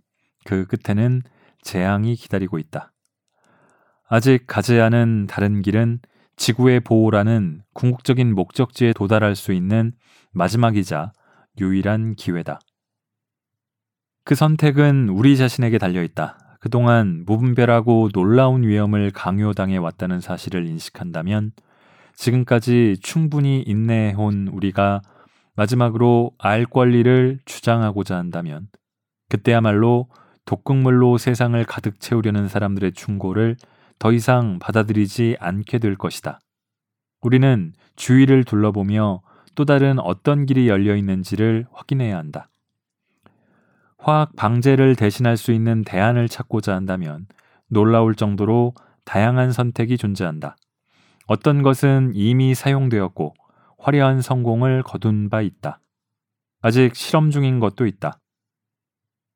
그 0.45 0.65
끝에는 0.65 1.21
재앙이 1.61 2.15
기다리고 2.15 2.57
있다. 2.57 2.93
아직 4.07 4.45
가지 4.47 4.79
않은 4.79 5.27
다른 5.27 5.61
길은 5.61 5.99
지구의 6.37 6.79
보호라는 6.79 7.61
궁극적인 7.73 8.33
목적지에 8.33 8.93
도달할 8.93 9.35
수 9.35 9.51
있는 9.51 9.91
마지막이자 10.31 11.11
유일한 11.59 12.15
기회다. 12.15 12.59
그 14.23 14.35
선택은 14.35 15.09
우리 15.09 15.35
자신에게 15.35 15.77
달려 15.77 16.01
있다. 16.01 16.48
그동안 16.59 17.23
무분별하고 17.25 18.09
놀라운 18.13 18.63
위험을 18.63 19.11
강요당해 19.11 19.77
왔다는 19.77 20.19
사실을 20.19 20.67
인식한다면 20.67 21.51
지금까지 22.15 22.97
충분히 23.01 23.61
인내해온 23.61 24.49
우리가 24.49 25.01
마지막으로 25.55 26.31
알 26.37 26.65
권리를 26.65 27.39
주장하고자 27.45 28.17
한다면 28.17 28.67
그때야말로 29.29 30.09
독극물로 30.45 31.17
세상을 31.17 31.63
가득 31.65 31.99
채우려는 31.99 32.47
사람들의 32.47 32.93
충고를 32.93 33.55
더 33.99 34.11
이상 34.11 34.59
받아들이지 34.59 35.37
않게 35.39 35.79
될 35.79 35.95
것이다. 35.95 36.39
우리는 37.21 37.73
주위를 37.95 38.43
둘러보며 38.43 39.21
또 39.55 39.65
다른 39.65 39.99
어떤 39.99 40.45
길이 40.45 40.67
열려 40.67 40.95
있는지를 40.95 41.67
확인해야 41.71 42.17
한다. 42.17 42.49
화학 43.99 44.33
방제를 44.37 44.95
대신할 44.95 45.35
수 45.35 45.51
있는 45.51 45.83
대안을 45.83 46.29
찾고자 46.29 46.73
한다면 46.73 47.27
놀라울 47.67 48.15
정도로 48.15 48.73
다양한 49.03 49.51
선택이 49.51 49.97
존재한다. 49.97 50.55
어떤 51.27 51.61
것은 51.61 52.13
이미 52.15 52.55
사용되었고 52.55 53.33
화려한 53.77 54.21
성공을 54.21 54.83
거둔 54.83 55.29
바 55.29 55.41
있다. 55.41 55.81
아직 56.61 56.95
실험 56.95 57.29
중인 57.29 57.59
것도 57.59 57.85
있다. 57.85 58.19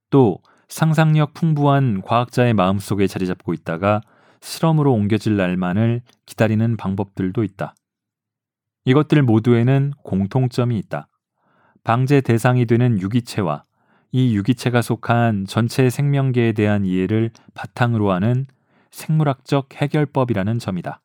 또 0.09 0.39
상상력 0.69 1.33
풍부한 1.33 2.01
과학자의 2.01 2.53
마음속에 2.53 3.05
자리 3.07 3.27
잡고 3.27 3.53
있다가 3.53 4.01
실험으로 4.41 4.93
옮겨질 4.93 5.35
날만을 5.37 6.01
기다리는 6.25 6.77
방법들도 6.77 7.43
있다. 7.43 7.75
이것들 8.85 9.23
모두에는 9.23 9.91
공통점이 10.03 10.77
있다. 10.79 11.07
방제 11.83 12.21
대상이 12.21 12.65
되는 12.65 12.99
유기체와 12.99 13.65
이 14.15 14.35
유기체가 14.35 14.83
속한 14.83 15.45
전체 15.47 15.89
생명계에 15.89 16.51
대한 16.51 16.85
이해를 16.85 17.31
바탕으로 17.55 18.11
하는 18.11 18.45
생물학적 18.91 19.73
해결법이라는 19.73 20.59
점이다. 20.59 21.01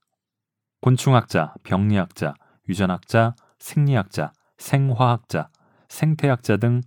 곤충학자, 0.82 1.54
병리학자, 1.62 2.34
유전학자, 2.68 3.34
생리학자, 3.58 4.32
생화학자, 4.58 5.48
생태학자 5.88 6.58
등 6.58 6.82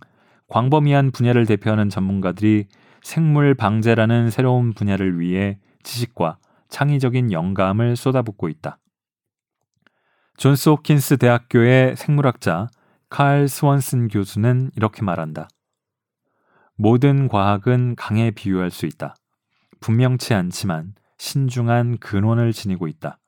광범위한 0.46 1.10
분야를 1.10 1.44
대표하는 1.44 1.88
전문가들이 1.88 2.68
생물 3.02 3.56
방제라는 3.56 4.30
새로운 4.30 4.74
분야를 4.74 5.18
위해 5.18 5.58
지식과 5.82 6.38
창의적인 6.68 7.32
영감을 7.32 7.96
쏟아붓고 7.96 8.48
있다. 8.48 8.78
존스 10.36 10.68
호킨스 10.68 11.16
대학교의 11.16 11.96
생물학자 11.96 12.68
칼 13.10 13.48
스원슨 13.48 14.06
교수는 14.06 14.70
이렇게 14.76 15.02
말한다. 15.02 15.48
모든 16.82 17.28
과학은 17.28 17.94
강에 17.94 18.32
비유할 18.32 18.72
수 18.72 18.86
있다. 18.86 19.14
분명치 19.78 20.34
않지만 20.34 20.94
신중한 21.16 21.98
근원을 21.98 22.52
지니고 22.52 22.88
있다. 22.88 23.20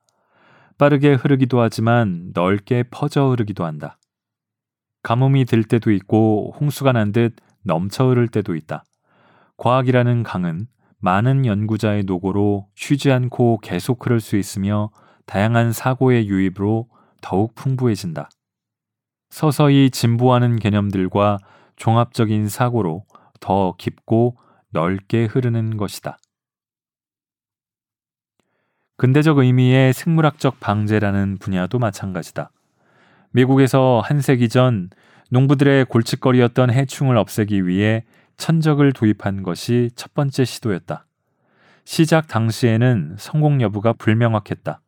빠르게 0.76 1.14
흐르기도 1.14 1.60
하지만 1.60 2.32
넓게 2.34 2.82
퍼져 2.90 3.28
흐르기도 3.28 3.64
한다. 3.64 3.96
가뭄이 5.04 5.44
들 5.44 5.62
때도 5.62 5.92
있고 5.92 6.52
홍수가 6.58 6.90
난 6.90 7.12
듯 7.12 7.36
넘쳐 7.62 8.08
흐를 8.08 8.26
때도 8.26 8.56
있다. 8.56 8.82
과학이라는 9.56 10.24
강은 10.24 10.66
많은 10.98 11.46
연구자의 11.46 12.02
노고로 12.02 12.66
쉬지 12.74 13.12
않고 13.12 13.60
계속 13.62 14.04
흐를 14.04 14.18
수 14.18 14.36
있으며 14.36 14.90
다양한 15.26 15.70
사고의 15.70 16.26
유입으로 16.26 16.88
더욱 17.22 17.54
풍부해진다. 17.54 18.30
서서히 19.30 19.90
진보하는 19.90 20.56
개념들과 20.56 21.38
종합적인 21.76 22.48
사고로 22.48 23.04
더 23.44 23.74
깊고 23.76 24.38
넓게 24.70 25.26
흐르는 25.26 25.76
것이다. 25.76 26.16
근대적 28.96 29.36
의미의 29.36 29.92
생물학적 29.92 30.60
방제라는 30.60 31.36
분야도 31.36 31.78
마찬가지다. 31.78 32.50
미국에서 33.32 34.00
한 34.02 34.22
세기 34.22 34.48
전 34.48 34.88
농부들의 35.30 35.84
골칫거리였던 35.84 36.70
해충을 36.70 37.18
없애기 37.18 37.66
위해 37.66 38.04
천적을 38.38 38.92
도입한 38.92 39.42
것이 39.42 39.90
첫 39.94 40.14
번째 40.14 40.46
시도였다. 40.46 41.04
시작 41.84 42.28
당시에는 42.28 43.16
성공 43.18 43.60
여부가 43.60 43.92
불명확했다. 43.92 44.80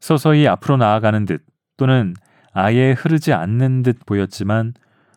서서히 0.00 0.48
앞으로 0.48 0.78
나아가는 0.78 1.24
듯 1.26 1.44
또는 1.76 2.14
아예 2.52 2.90
흐르지 2.90 3.32
않는 3.32 3.84
듯 3.84 4.04
보였지만 4.04 4.74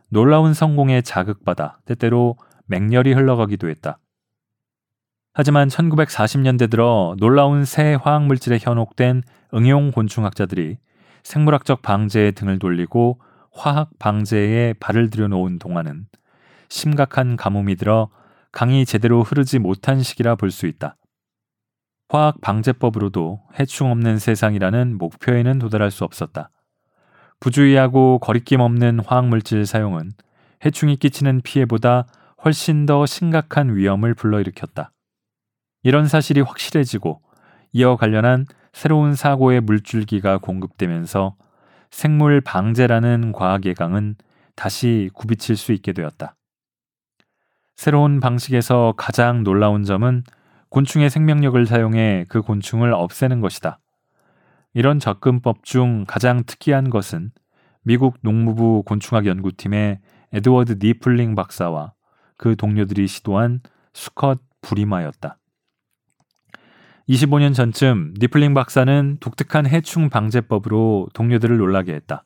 놀라운 0.09 0.53
성공에 0.53 1.01
자극받아 1.01 1.79
때때로 1.85 2.35
맹렬히 2.65 3.13
흘러가기도 3.13 3.69
했다. 3.69 3.99
하지만 5.33 5.67
1940년대 5.67 6.69
들어 6.69 7.15
놀라운 7.19 7.63
새 7.65 7.93
화학 7.93 8.25
물질에 8.25 8.57
현혹된 8.59 9.23
응용 9.53 9.91
곤충학자들이 9.91 10.77
생물학적 11.23 11.81
방제에 11.81 12.31
등을 12.31 12.59
돌리고 12.59 13.21
화학 13.51 13.89
방제에 13.99 14.73
발을 14.79 15.09
들여놓은 15.09 15.59
동안은 15.59 16.07
심각한 16.69 17.35
가뭄이 17.35 17.75
들어 17.75 18.09
강이 18.51 18.85
제대로 18.85 19.23
흐르지 19.23 19.59
못한 19.59 20.01
시기라 20.01 20.35
볼 20.35 20.51
수 20.51 20.65
있다. 20.65 20.95
화학 22.09 22.41
방제법으로도 22.41 23.41
해충 23.59 23.91
없는 23.91 24.17
세상이라는 24.17 24.97
목표에는 24.97 25.59
도달할 25.59 25.91
수 25.91 26.03
없었다. 26.03 26.49
부주의하고 27.39 28.19
거리낌 28.19 28.59
없는 28.59 28.99
화학물질 28.99 29.65
사용은 29.65 30.11
해충이 30.65 30.97
끼치는 30.97 31.41
피해보다 31.41 32.05
훨씬 32.43 32.85
더 32.85 33.05
심각한 33.05 33.75
위험을 33.75 34.13
불러일으켰다. 34.13 34.91
이런 35.83 36.07
사실이 36.07 36.41
확실해지고 36.41 37.21
이어 37.73 37.95
관련한 37.95 38.45
새로운 38.73 39.15
사고의 39.15 39.61
물줄기가 39.61 40.37
공급되면서 40.39 41.35
생물 41.91 42.41
방제라는 42.41 43.31
과학 43.31 43.65
예강은 43.65 44.15
다시 44.55 45.09
굽이칠 45.13 45.55
수 45.55 45.71
있게 45.71 45.93
되었다. 45.93 46.35
새로운 47.75 48.19
방식에서 48.19 48.93
가장 48.97 49.43
놀라운 49.43 49.83
점은 49.83 50.23
곤충의 50.69 51.09
생명력을 51.09 51.65
사용해 51.65 52.25
그 52.27 52.41
곤충을 52.41 52.93
없애는 52.93 53.39
것이다. 53.41 53.79
이런 54.73 54.99
접근법 54.99 55.63
중 55.63 56.05
가장 56.07 56.43
특이한 56.45 56.89
것은 56.89 57.31
미국 57.83 58.17
농무부 58.21 58.83
곤충학 58.85 59.25
연구팀의 59.25 59.99
에드워드 60.33 60.77
니플링 60.81 61.35
박사와 61.35 61.93
그 62.37 62.55
동료들이 62.55 63.07
시도한 63.07 63.61
수컷 63.93 64.39
부리마였다. 64.61 65.37
25년 67.09 67.55
전쯤 67.55 68.13
니플링 68.19 68.53
박사는 68.53 69.17
독특한 69.19 69.65
해충 69.65 70.09
방제법으로 70.09 71.07
동료들을 71.13 71.57
놀라게 71.57 71.93
했다. 71.93 72.23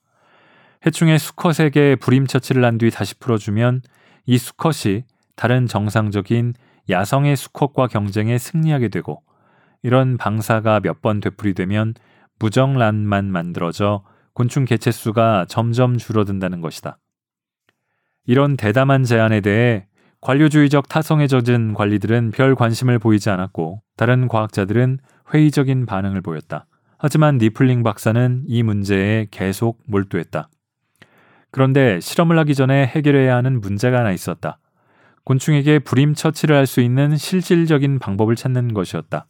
해충의 0.86 1.20
수컷에게 1.20 1.96
불임 1.96 2.28
처치를 2.28 2.66
한 2.66 2.78
뒤 2.78 2.92
다시 2.92 3.18
풀어주면 3.18 3.82
이 4.26 4.38
수컷이 4.38 5.04
다른 5.38 5.66
정상적인 5.66 6.54
야성의 6.90 7.38
수컷과 7.38 7.88
경쟁에 7.88 8.38
승리하게 8.38 8.90
되고 8.90 9.24
이런 9.82 10.18
방사가 10.18 10.82
몇 10.82 11.02
번 11.02 11.22
되풀이되면 11.22 11.94
무정란만 12.44 13.32
만들어져 13.32 14.04
곤충 14.34 14.66
개체수가 14.66 15.46
점점 15.48 15.98
줄어든다는 15.98 16.60
것이다. 16.60 16.98
이런 18.26 18.58
대담한 18.58 19.06
제안에 19.06 19.40
대해 19.40 19.88
관료주의적 20.20 20.90
타성에 20.90 21.28
젖은 21.28 21.74
관리들은 21.74 22.32
별 22.32 22.56
관심을 22.56 23.00
보이지 23.00 23.30
않았고 23.30 23.82
다른 23.96 24.28
과학자들은 24.28 25.00
회의적인 25.34 25.86
반응을 25.86 26.20
보였다. 26.20 26.66
하지만 26.98 27.38
니플링 27.38 27.82
박사는 27.82 28.44
이 28.48 28.62
문제에 28.62 29.28
계속 29.32 29.82
몰두했다. 29.88 30.50
그런데 31.50 32.02
실험을 32.02 32.38
하기 32.40 32.56
전에 32.56 32.88
해결해야 32.88 33.38
하는 33.38 33.62
문제가 33.62 34.00
하나 34.00 34.12
있었다. 34.12 34.60
곤충에게 35.24 35.80
불임 35.80 36.14
처치를 36.14 36.58
할 36.58 36.68
수 36.68 36.82
있는 36.82 37.16
실질적인 37.16 38.00
방법을 38.00 38.36
찾는 38.36 38.74
것이었다. 38.74 39.28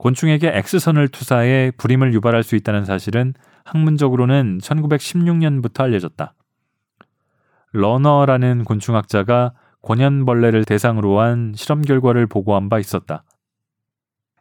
곤충에게 0.00 0.50
X선을 0.54 1.08
투사해 1.08 1.72
불임을 1.76 2.14
유발할 2.14 2.42
수 2.42 2.56
있다는 2.56 2.86
사실은 2.86 3.34
학문적으로는 3.64 4.58
1916년부터 4.62 5.82
알려졌다. 5.82 6.32
러너라는 7.72 8.64
곤충학자가 8.64 9.52
권연벌레를 9.82 10.64
대상으로 10.64 11.20
한 11.20 11.52
실험 11.54 11.82
결과를 11.82 12.26
보고한 12.26 12.70
바 12.70 12.78
있었다. 12.78 13.24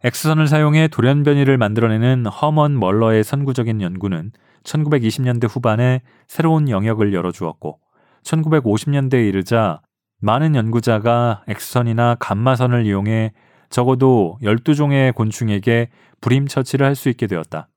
X선을 0.01 0.47
사용해 0.47 0.87
돌연변이를 0.87 1.57
만들어내는 1.57 2.27
허먼 2.27 2.79
멀러의 2.79 3.25
선구적인 3.25 3.81
연구는 3.81 4.31
1920년대 4.63 5.49
후반에 5.49 6.03
새로운 6.29 6.69
영역을 6.69 7.13
열어주었고 7.13 7.81
1950년대에 8.23 9.27
이르자 9.27 9.81
많은 10.21 10.55
연구자가 10.55 11.43
X선이나 11.49 12.15
감마선을 12.15 12.85
이용해 12.85 13.33
적어도 13.69 14.37
12종의 14.41 15.13
곤충에게 15.15 15.89
불임 16.21 16.47
처치를 16.47 16.85
할 16.85 16.95
수 16.95 17.09
있게 17.09 17.27
되었다. 17.27 17.69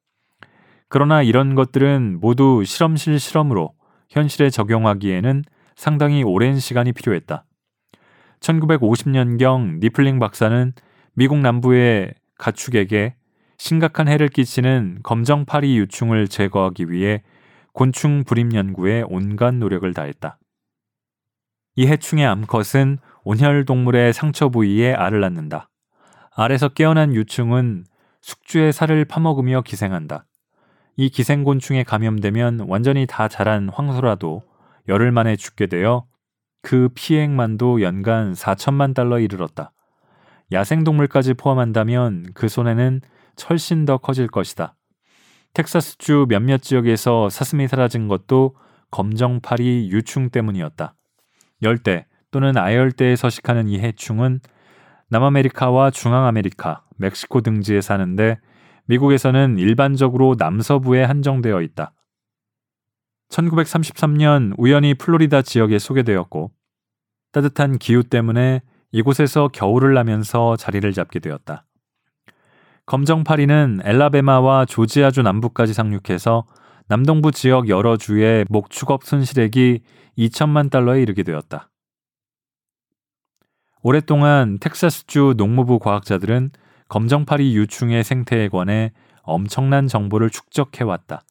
그러나 0.89 1.23
이런 1.23 1.55
것들은 1.55 2.19
모두 2.21 2.65
실험실 2.65 3.19
실험으로 3.19 3.73
현실에 4.11 4.51
적용하기에는 4.51 5.45
상당히 5.77 6.23
오랜 6.23 6.59
시간이 6.59 6.93
필요했다. 6.93 7.45
1950년경 8.41 9.79
니플링 9.81 10.19
박사는 10.19 10.73
미국 11.15 11.39
남부의 11.39 12.15
가축에게 12.39 13.15
심각한 13.57 14.09
해를 14.09 14.29
끼치는 14.29 14.99
검정파리 15.03 15.79
유충을 15.79 16.29
제거하기 16.29 16.91
위해 16.91 17.23
곤충 17.73 18.25
불임 18.25 18.53
연구에 18.55 19.05
온갖 19.07 19.55
노력을 19.55 19.93
다했다. 19.95 20.39
이 21.77 21.87
해충의 21.87 22.27
암컷은 22.27 22.99
온혈 23.25 23.65
동물의 23.65 24.13
상처 24.13 24.49
부위에 24.51 24.93
알을 24.93 25.21
낳는다. 25.21 25.71
알에서 26.35 26.69
깨어난 26.69 27.15
유충은 27.15 27.85
숙주의 28.21 28.73
살을 28.73 29.05
파먹으며 29.05 29.63
기생한다. 29.63 30.27
이 30.97 31.09
기생곤충에 31.09 31.83
감염되면 31.83 32.67
완전히 32.69 33.07
다 33.07 33.29
자란 33.29 33.69
황소라도 33.69 34.43
열흘 34.89 35.13
만에 35.13 35.37
죽게 35.37 35.67
되어 35.67 36.07
그 36.63 36.89
피해액만도 36.95 37.83
연간 37.83 38.33
4천만 38.33 38.95
달러에 38.95 39.25
이르렀다. 39.25 39.73
야생동물까지 40.53 41.35
포함한다면 41.35 42.27
그 42.35 42.49
손해는 42.49 43.01
훨씬 43.49 43.85
더 43.85 43.99
커질 43.99 44.29
것이다. 44.29 44.75
텍사스주 45.55 46.27
몇몇 46.29 46.63
지역에서 46.63 47.29
사슴이 47.29 47.69
사라진 47.69 48.09
것도 48.09 48.55
검정파리 48.91 49.91
유충 49.91 50.31
때문이었다. 50.31 50.95
열대 51.63 52.07
또는 52.31 52.57
아열대에 52.57 53.17
서식하는 53.17 53.69
이 53.69 53.79
해충은 53.79 54.41
남아메리카와 55.13 55.91
중앙아메리카, 55.91 56.85
멕시코 56.97 57.43
등지에 57.43 57.83
사는데 57.83 58.39
미국에서는 58.87 59.59
일반적으로 59.59 60.37
남서부에 60.39 61.05
한정되어 61.05 61.61
있다. 61.61 61.93
1933년 63.29 64.55
우연히 64.57 64.95
플로리다 64.95 65.43
지역에 65.43 65.79
소개되었고 65.79 66.51
따뜻한 67.31 67.77
기후 67.77 68.03
때문에 68.03 68.63
이곳에서 68.91 69.49
겨울을 69.49 69.93
나면서 69.93 70.57
자리를 70.57 70.91
잡게 70.95 71.19
되었다. 71.19 71.67
검정파리는 72.87 73.81
엘라베마와 73.85 74.65
조지아주 74.65 75.21
남부까지 75.21 75.75
상륙해서 75.75 76.47
남동부 76.89 77.33
지역 77.33 77.69
여러 77.69 77.99
주의 77.99 78.47
목축업 78.49 79.05
손실액이 79.05 79.83
2천만 80.17 80.71
달러에 80.71 81.03
이르게 81.03 81.23
되었다. 81.23 81.69
오랫동안 83.85 84.59
텍사스주 84.61 85.35
농무부 85.37 85.81
과학자들은 85.81 86.51
검정파리 86.89 87.57
유충의 87.57 88.05
생태에 88.05 88.49
관해 88.49 88.93
엄청난 89.23 89.89
정보를 89.89 90.31
축적해왔다. 90.31 91.23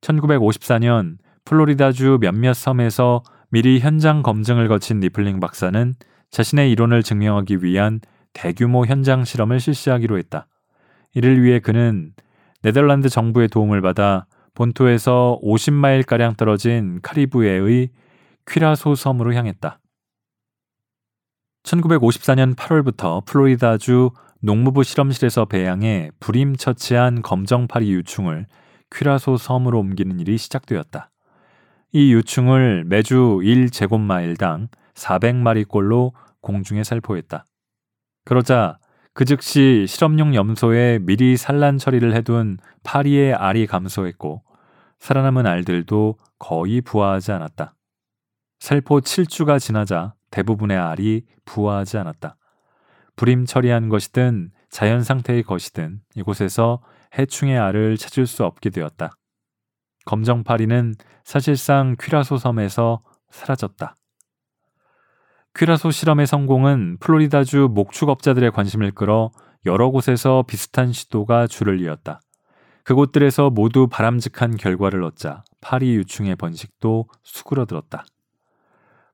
1954년 0.00 1.18
플로리다주 1.44 2.18
몇몇 2.20 2.54
섬에서 2.54 3.22
미리 3.50 3.78
현장 3.78 4.22
검증을 4.22 4.66
거친 4.66 4.98
니플링 4.98 5.38
박사는 5.38 5.94
자신의 6.30 6.72
이론을 6.72 7.04
증명하기 7.04 7.62
위한 7.62 8.00
대규모 8.32 8.84
현장 8.84 9.24
실험을 9.24 9.60
실시하기로 9.60 10.18
했다. 10.18 10.48
이를 11.14 11.42
위해 11.42 11.60
그는 11.60 12.12
네덜란드 12.62 13.08
정부의 13.08 13.48
도움을 13.48 13.82
받아 13.82 14.26
본토에서 14.54 15.38
50마일가량 15.44 16.36
떨어진 16.36 16.98
카리브해의 17.02 17.90
퀴라소 18.48 18.96
섬으로 18.96 19.32
향했다. 19.34 19.78
1954년 21.68 22.54
8월부터 22.54 23.24
플로리다주 23.26 24.10
농무부 24.40 24.84
실험실에서 24.84 25.44
배양해 25.44 26.10
불임 26.20 26.56
처치한 26.56 27.22
검정파리 27.22 27.92
유충을 27.92 28.46
퀴라소 28.90 29.36
섬으로 29.36 29.80
옮기는 29.80 30.18
일이 30.20 30.38
시작되었다. 30.38 31.10
이 31.92 32.12
유충을 32.12 32.84
매주 32.86 33.40
1제곱마일당 33.42 34.68
400마리꼴로 34.94 36.12
공중에 36.40 36.84
살포했다. 36.84 37.44
그러자 38.24 38.78
그 39.12 39.24
즉시 39.24 39.84
실험용 39.88 40.34
염소에 40.34 41.00
미리 41.02 41.36
산란 41.36 41.78
처리를 41.78 42.14
해둔 42.14 42.58
파리의 42.84 43.34
알이 43.34 43.66
감소했고 43.66 44.42
살아남은 45.00 45.46
알들도 45.46 46.16
거의 46.38 46.80
부화하지 46.80 47.32
않았다. 47.32 47.74
살포 48.60 49.00
7주가 49.00 49.60
지나자 49.60 50.14
대부분의 50.30 50.76
알이 50.76 51.24
부화하지 51.44 51.98
않았다. 51.98 52.36
불임 53.16 53.46
처리한 53.46 53.88
것이든 53.88 54.50
자연 54.70 55.02
상태의 55.02 55.42
것이든 55.42 56.00
이곳에서 56.14 56.82
해충의 57.18 57.58
알을 57.58 57.96
찾을 57.96 58.26
수 58.26 58.44
없게 58.44 58.70
되었다. 58.70 59.10
검정파리는 60.04 60.94
사실상 61.24 61.96
퀴라소 62.00 62.38
섬에서 62.38 63.02
사라졌다. 63.30 63.94
퀴라소 65.54 65.90
실험의 65.90 66.26
성공은 66.26 66.98
플로리다주 67.00 67.70
목축업자들의 67.72 68.52
관심을 68.52 68.92
끌어 68.92 69.30
여러 69.66 69.90
곳에서 69.90 70.44
비슷한 70.46 70.92
시도가 70.92 71.46
줄을 71.46 71.80
이었다. 71.80 72.20
그곳들에서 72.84 73.50
모두 73.50 73.86
바람직한 73.86 74.56
결과를 74.56 75.02
얻자 75.02 75.44
파리 75.60 75.94
유충의 75.96 76.36
번식도 76.36 77.08
수그러들었다. 77.22 78.04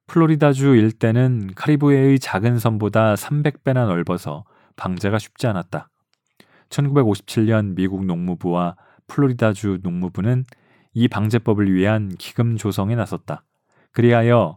플로리다주 0.07 0.77
일대는 0.77 1.51
카리브해의 1.55 2.19
작은 2.19 2.59
섬보다 2.59 3.15
300배나 3.15 3.87
넓어서 3.87 4.45
방제가 4.77 5.19
쉽지 5.19 5.47
않았다. 5.47 5.89
1957년 6.69 7.75
미국 7.75 8.05
농무부와 8.05 8.77
플로리다주 9.07 9.79
농무부는 9.83 10.45
이 10.93 11.09
방제법을 11.09 11.73
위한 11.73 12.11
기금 12.19 12.57
조성에 12.57 12.95
나섰다. 12.95 13.45
그리하여 13.93 14.57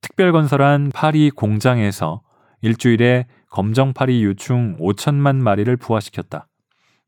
특별 0.00 0.32
건설한 0.32 0.90
파리 0.94 1.30
공장에서 1.30 2.22
일주일에 2.60 3.26
검정파리 3.50 4.22
유충 4.24 4.76
5천만 4.78 5.36
마리를 5.36 5.74
부화시켰다. 5.76 6.48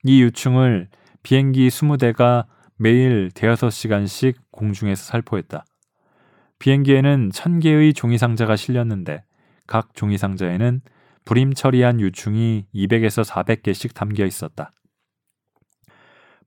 이 0.04 0.22
유충을 0.22 0.88
비행기 1.22 1.68
20대가 1.68 2.46
매일 2.76 3.30
대여섯 3.34 3.72
시간씩 3.72 4.38
공중에서 4.50 5.04
살포했다. 5.04 5.64
비행기에는 6.58 7.30
천 7.32 7.60
개의 7.60 7.94
종이 7.94 8.18
상자가 8.18 8.56
실렸는데 8.56 9.22
각 9.66 9.94
종이 9.94 10.18
상자에는 10.18 10.80
불임 11.24 11.52
처리한 11.52 12.00
유충이 12.00 12.66
200에서 12.74 13.24
400개씩 13.24 13.94
담겨 13.94 14.24
있었다. 14.24 14.72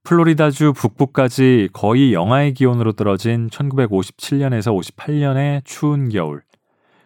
플로리다주 0.04 0.72
북부까지 0.72 1.68
거의 1.72 2.12
영하의 2.12 2.54
기온으로 2.54 2.92
떨어진 2.92 3.48
1957년에서 3.48 4.76
58년의 4.76 5.64
추운 5.64 6.08
겨울. 6.08 6.42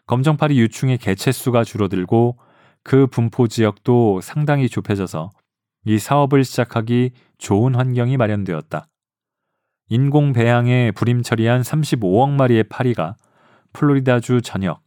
검정파리 0.07 0.59
유충의 0.59 0.99
개체수가 0.99 1.65
줄어들고 1.65 2.39
그 2.83 3.07
분포 3.07 3.49
지역도 3.49 4.21
상당히 4.23 4.69
좁혀져서 4.69 5.31
이 5.85 5.99
사업을 5.99 6.45
시작하기 6.45 7.11
좋은 7.37 7.75
환경이 7.75 8.17
마련되었다. 8.17 8.87
인공 9.89 10.33
배양에 10.33 10.91
불임 10.91 11.23
처리한 11.23 11.63
35억 11.63 12.31
마리의 12.31 12.65
파리가 12.65 13.17
플로리다주 13.73 14.43
전역, 14.43 14.83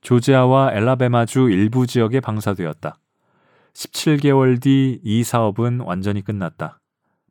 조지아와 0.00 0.72
엘라베마주 0.74 1.50
일부 1.50 1.86
지역에 1.86 2.20
방사되었다. 2.20 2.96
17개월 3.72 4.60
뒤 4.62 5.00
이 5.02 5.24
사업은 5.24 5.80
완전히 5.80 6.22
끝났다. 6.22 6.80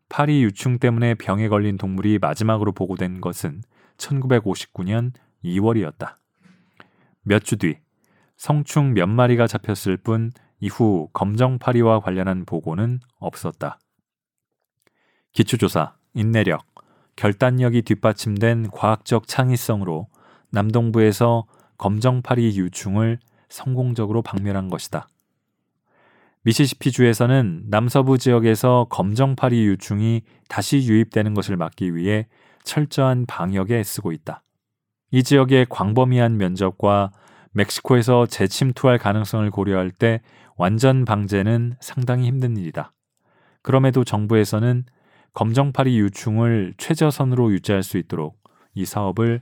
파리 0.09 0.43
유충 0.43 0.79
때문에 0.79 1.15
병에 1.15 1.47
걸린 1.47 1.77
동물이 1.77 2.19
마지막으로 2.19 2.73
보고된 2.73 3.21
것은 3.21 3.61
1959년 3.97 5.13
2월이었다. 5.45 6.15
몇 7.23 7.43
주 7.43 7.57
뒤, 7.57 7.77
성충 8.35 8.93
몇 8.93 9.07
마리가 9.07 9.47
잡혔을 9.47 9.95
뿐 9.97 10.31
이후 10.59 11.07
검정파리와 11.13 12.01
관련한 12.01 12.43
보고는 12.45 12.99
없었다. 13.19 13.79
기초조사, 15.31 15.95
인내력, 16.13 16.65
결단력이 17.15 17.83
뒷받침된 17.83 18.69
과학적 18.71 19.27
창의성으로 19.27 20.07
남동부에서 20.51 21.45
검정파리 21.77 22.57
유충을 22.57 23.19
성공적으로 23.49 24.21
박멸한 24.21 24.69
것이다. 24.69 25.07
미시시피주에서는 26.43 27.65
남서부 27.67 28.17
지역에서 28.17 28.87
검정파리 28.89 29.65
유충이 29.65 30.23
다시 30.49 30.85
유입되는 30.87 31.33
것을 31.33 31.55
막기 31.55 31.95
위해 31.95 32.27
철저한 32.63 33.25
방역에 33.25 33.79
애쓰고 33.79 34.11
있다. 34.11 34.43
이 35.11 35.23
지역의 35.23 35.67
광범위한 35.69 36.37
면적과 36.37 37.11
멕시코에서 37.51 38.25
재침투할 38.25 38.97
가능성을 38.97 39.49
고려할 39.51 39.91
때 39.91 40.21
완전 40.57 41.05
방제는 41.05 41.75
상당히 41.79 42.27
힘든 42.27 42.57
일이다. 42.57 42.93
그럼에도 43.61 44.03
정부에서는 44.03 44.85
검정파리 45.33 45.99
유충을 45.99 46.75
최저선으로 46.77 47.51
유지할 47.53 47.81
수 47.81 47.97
있도록 47.97 48.41
이 48.75 48.85
사업을 48.85 49.41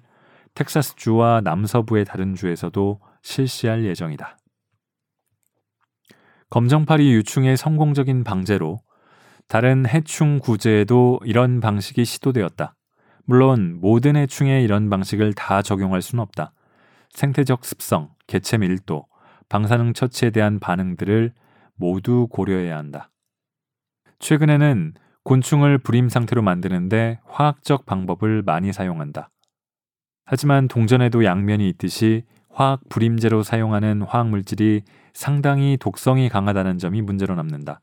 텍사스주와 0.54 1.42
남서부의 1.44 2.06
다른 2.06 2.34
주에서도 2.34 3.00
실시할 3.22 3.84
예정이다. 3.84 4.38
검정파리 6.50 7.14
유충의 7.14 7.56
성공적인 7.58 8.24
방제로 8.24 8.82
다른 9.48 9.86
해충 9.88 10.40
구제에도 10.40 11.20
이런 11.26 11.60
방식이 11.60 12.04
시도되었다. 12.06 12.76
물론 13.26 13.80
모든 13.80 14.16
해충에 14.16 14.62
이런 14.62 14.90
방식을 14.90 15.34
다 15.34 15.62
적용할 15.62 16.02
수는 16.02 16.22
없다. 16.22 16.54
생태적 17.10 17.66
습성, 17.66 18.10
개체 18.28 18.58
밀도, 18.58 19.06
방사능 19.50 19.94
처치에 19.94 20.30
대한 20.30 20.60
반응들을 20.60 21.34
모두 21.76 22.28
고려해야 22.30 22.78
한다. 22.78 23.12
최근에는 24.20 24.94
곤충을 25.24 25.78
불임 25.78 26.10
상태로 26.10 26.42
만드는데 26.42 27.20
화학적 27.26 27.86
방법을 27.86 28.42
많이 28.44 28.74
사용한다. 28.74 29.30
하지만 30.26 30.68
동전에도 30.68 31.24
양면이 31.26 31.68
있듯이 31.70 32.24
화학 32.50 32.82
불임제로 32.90 33.44
사용하는 33.44 34.02
화학물질이 34.02 34.82
상당히 35.14 35.78
독성이 35.80 36.30
강하다는 36.30 36.78
점이 36.78 37.02
문제로 37.02 37.36
남는다. 37.36 37.82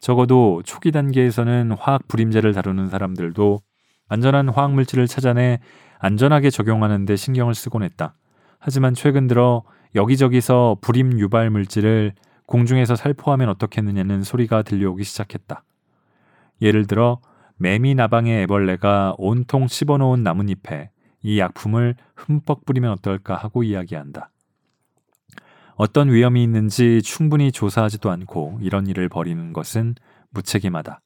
적어도 0.00 0.62
초기 0.64 0.92
단계에서는 0.92 1.72
화학 1.72 2.08
불임제를 2.08 2.54
다루는 2.54 2.88
사람들도 2.88 3.60
안전한 4.08 4.48
화학물질을 4.48 5.06
찾아내 5.06 5.60
안전하게 5.98 6.50
적용하는 6.50 7.04
데 7.04 7.16
신경을 7.16 7.54
쓰곤 7.54 7.82
했다. 7.82 8.14
하지만 8.58 8.94
최근 8.94 9.26
들어 9.26 9.62
여기저기서 9.94 10.78
불임 10.80 11.18
유발 11.18 11.50
물질을 11.50 12.14
공중에서 12.46 12.96
살포하면 12.96 13.48
어떻겠느냐는 13.50 14.22
소리가 14.22 14.62
들려오기 14.62 15.04
시작했다. 15.04 15.62
예를 16.62 16.86
들어 16.86 17.20
매미 17.56 17.94
나방의 17.94 18.42
애벌레가 18.42 19.14
온통 19.18 19.68
씹어놓은 19.68 20.22
나뭇잎에 20.22 20.90
이 21.22 21.38
약품을 21.38 21.96
흠뻑 22.16 22.64
뿌리면 22.64 22.92
어떨까 22.92 23.36
하고 23.36 23.62
이야기한다. 23.62 24.30
어떤 25.74 26.10
위험이 26.10 26.42
있는지 26.42 27.00
충분히 27.02 27.52
조사하지도 27.52 28.10
않고 28.10 28.58
이런 28.60 28.86
일을 28.86 29.08
벌이는 29.08 29.52
것은 29.52 29.94
무책임하다. 30.30 31.00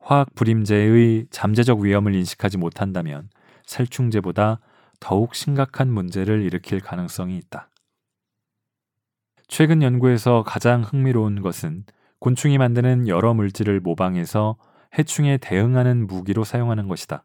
화학 0.00 0.34
불임제의 0.34 1.26
잠재적 1.30 1.80
위험을 1.80 2.14
인식하지 2.14 2.58
못한다면 2.58 3.28
살충제보다 3.66 4.60
더욱 5.00 5.34
심각한 5.34 5.90
문제를 5.90 6.42
일으킬 6.42 6.80
가능성이 6.80 7.36
있다. 7.38 7.68
최근 9.46 9.82
연구에서 9.82 10.42
가장 10.44 10.82
흥미로운 10.82 11.40
것은 11.40 11.84
곤충이 12.18 12.58
만드는 12.58 13.08
여러 13.08 13.34
물질을 13.34 13.80
모방해서 13.80 14.56
해충에 14.96 15.38
대응하는 15.38 16.06
무기로 16.06 16.44
사용하는 16.44 16.88
것이다. 16.88 17.24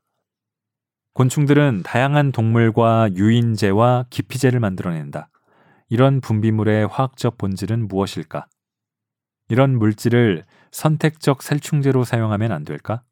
곤충들은 1.14 1.84
다양한 1.84 2.32
동물과 2.32 3.14
유인제와 3.14 4.06
기피제를 4.10 4.60
만들어낸다. 4.60 5.30
이런 5.90 6.22
분비물의 6.22 6.88
화학적 6.88 7.38
본질은 7.38 7.88
무엇일까? 7.88 8.48
이런 9.50 9.78
물질을 9.78 10.44
선택적 10.72 11.44
살충제로 11.44 12.04
사용하면 12.04 12.52
안 12.52 12.64
될까? 12.64 13.04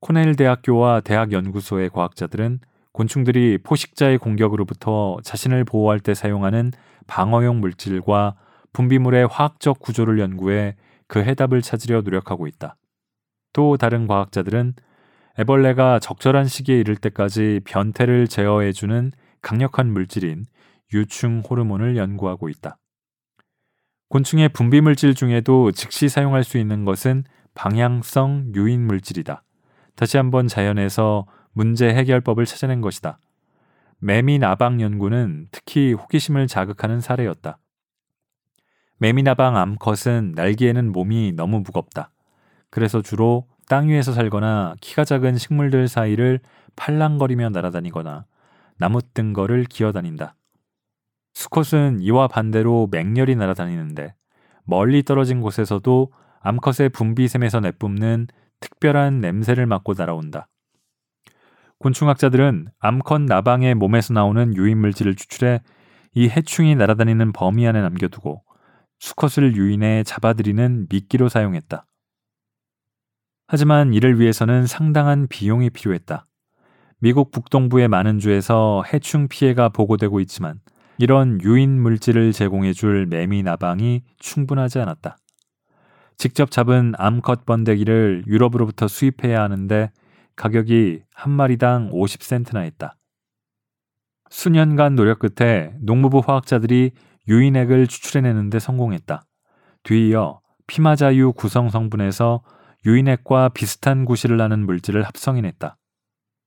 코넬 0.00 0.34
대학교와 0.34 1.00
대학 1.00 1.32
연구소의 1.32 1.90
과학자들은 1.90 2.58
곤충들이 2.92 3.58
포식자의 3.58 4.18
공격으로부터 4.18 5.18
자신을 5.22 5.64
보호할 5.64 6.00
때 6.00 6.14
사용하는 6.14 6.72
방어용 7.06 7.60
물질과 7.60 8.36
분비물의 8.72 9.28
화학적 9.28 9.78
구조를 9.78 10.18
연구해 10.18 10.76
그 11.06 11.20
해답을 11.20 11.62
찾으려 11.62 12.00
노력하고 12.00 12.46
있다. 12.46 12.76
또 13.54 13.78
다른 13.78 14.06
과학자들은 14.06 14.74
애벌레가 15.38 15.98
적절한 15.98 16.44
시기에 16.44 16.78
이를 16.78 16.96
때까지 16.96 17.62
변태를 17.64 18.28
제어해주는 18.28 19.12
강력한 19.40 19.90
물질인 19.92 20.44
유충 20.92 21.40
호르몬을 21.40 21.96
연구하고 21.96 22.50
있다. 22.50 22.76
곤충의 24.10 24.50
분비 24.50 24.82
물질 24.82 25.14
중에도 25.14 25.72
즉시 25.72 26.08
사용할 26.08 26.44
수 26.44 26.58
있는 26.58 26.84
것은 26.84 27.24
방향성 27.54 28.52
유인 28.54 28.86
물질이다. 28.86 29.42
다시 29.96 30.16
한번 30.18 30.46
자연에서 30.46 31.26
문제 31.52 31.88
해결법을 31.88 32.44
찾아낸 32.46 32.80
것이다. 32.80 33.18
매미 33.98 34.38
나방 34.38 34.80
연구는 34.80 35.48
특히 35.50 35.92
호기심을 35.94 36.46
자극하는 36.46 37.00
사례였다. 37.00 37.58
매미 38.98 39.22
나방 39.22 39.56
암컷은 39.56 40.32
날개에는 40.34 40.92
몸이 40.92 41.32
너무 41.32 41.60
무겁다. 41.60 42.10
그래서 42.74 43.02
주로 43.02 43.46
땅 43.68 43.86
위에서 43.86 44.10
살거나 44.10 44.74
키가 44.80 45.04
작은 45.04 45.38
식물들 45.38 45.86
사이를 45.86 46.40
팔랑거리며 46.74 47.50
날아다니거나 47.50 48.24
나무 48.78 49.00
뜬거를 49.00 49.66
기어다닌다. 49.66 50.34
수컷은 51.34 52.00
이와 52.00 52.26
반대로 52.26 52.88
맹렬히 52.90 53.36
날아다니는데 53.36 54.16
멀리 54.64 55.04
떨어진 55.04 55.40
곳에서도 55.40 56.12
암컷의 56.40 56.88
분비샘에서 56.88 57.60
내뿜는 57.60 58.26
특별한 58.58 59.20
냄새를 59.20 59.66
맡고 59.66 59.94
날아온다. 59.96 60.48
곤충학자들은 61.78 62.70
암컷 62.80 63.22
나방의 63.22 63.76
몸에서 63.76 64.14
나오는 64.14 64.52
유인물질을 64.52 65.14
추출해 65.14 65.60
이 66.14 66.28
해충이 66.28 66.74
날아다니는 66.74 67.34
범위 67.34 67.68
안에 67.68 67.80
남겨두고 67.82 68.42
수컷을 68.98 69.54
유인해 69.54 70.02
잡아들이는 70.02 70.88
미끼로 70.90 71.28
사용했다. 71.28 71.86
하지만 73.54 73.94
이를 73.94 74.18
위해서는 74.18 74.66
상당한 74.66 75.28
비용이 75.28 75.70
필요했다. 75.70 76.26
미국 76.98 77.30
북동부의 77.30 77.86
많은 77.86 78.18
주에서 78.18 78.82
해충 78.92 79.28
피해가 79.28 79.68
보고되고 79.68 80.18
있지만 80.18 80.58
이런 80.98 81.40
유인 81.40 81.80
물질을 81.80 82.32
제공해 82.32 82.72
줄 82.72 83.06
매미 83.06 83.44
나방이 83.44 84.02
충분하지 84.18 84.80
않았다. 84.80 85.18
직접 86.16 86.50
잡은 86.50 86.94
암컷 86.98 87.46
번데기를 87.46 88.24
유럽으로부터 88.26 88.88
수입해야 88.88 89.40
하는데 89.40 89.92
가격이 90.34 91.02
한 91.14 91.30
마리당 91.30 91.90
50센트나 91.92 92.62
했다. 92.62 92.96
수년간 94.30 94.96
노력 94.96 95.20
끝에 95.20 95.76
농무부 95.78 96.24
화학자들이 96.26 96.90
유인액을 97.28 97.86
추출해내는데 97.86 98.58
성공했다. 98.58 99.22
뒤이어 99.84 100.40
피마자유 100.66 101.32
구성 101.34 101.70
성분에서 101.70 102.42
유인액과 102.86 103.50
비슷한 103.50 104.04
구실을 104.04 104.36
나는 104.36 104.66
물질을 104.66 105.02
합성해냈다. 105.02 105.76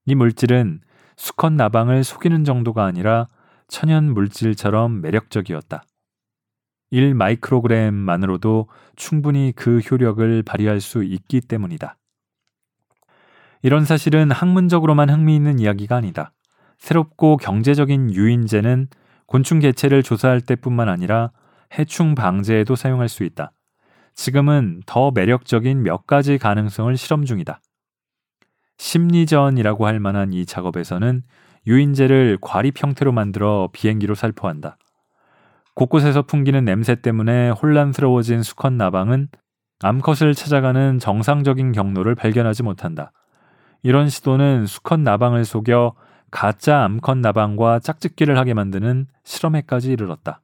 이 0.05 0.15
물질은 0.15 0.81
수컷 1.15 1.51
나방을 1.51 2.03
속이는 2.03 2.43
정도가 2.43 2.85
아니라 2.85 3.27
천연 3.67 4.13
물질처럼 4.13 5.01
매력적이었다. 5.01 5.83
1 6.91 7.15
마이크로그램만으로도 7.15 8.69
충분히 8.95 9.51
그 9.55 9.79
효력을 9.79 10.43
발휘할 10.43 10.79
수 10.79 11.03
있기 11.03 11.41
때문이다. 11.41 11.97
이런 13.63 13.83
사실은 13.83 14.31
학문적으로만 14.31 15.09
흥미있는 15.09 15.59
이야기가 15.59 15.95
아니다. 15.97 16.31
새롭고 16.77 17.37
경제적인 17.37 18.13
유인제는 18.13 18.87
곤충 19.25 19.59
개체를 19.59 20.03
조사할 20.03 20.41
때뿐만 20.41 20.87
아니라 20.87 21.31
해충 21.77 22.15
방제에도 22.15 22.75
사용할 22.75 23.09
수 23.09 23.23
있다. 23.23 23.51
지금은 24.17 24.81
더 24.87 25.11
매력적인 25.11 25.83
몇 25.83 26.07
가지 26.07 26.39
가능성을 26.39 26.97
실험 26.97 27.23
중이다. 27.23 27.61
심리전이라고 28.79 29.85
할 29.85 29.99
만한 29.99 30.33
이 30.33 30.45
작업에서는 30.45 31.21
유인제를 31.67 32.39
과립 32.41 32.81
형태로 32.81 33.11
만들어 33.11 33.69
비행기로 33.71 34.15
살포한다. 34.15 34.77
곳곳에서 35.75 36.23
풍기는 36.23 36.65
냄새 36.65 36.95
때문에 36.95 37.51
혼란스러워진 37.51 38.41
수컷 38.41 38.73
나방은 38.73 39.29
암컷을 39.81 40.33
찾아가는 40.33 40.97
정상적인 40.97 41.71
경로를 41.71 42.15
발견하지 42.15 42.63
못한다. 42.63 43.11
이런 43.83 44.09
시도는 44.09 44.65
수컷 44.65 44.99
나방을 44.99 45.45
속여 45.45 45.93
가짜 46.31 46.83
암컷 46.83 47.19
나방과 47.19 47.79
짝짓기를 47.79 48.35
하게 48.39 48.55
만드는 48.55 49.05
실험에까지 49.23 49.91
이르렀다. 49.91 50.41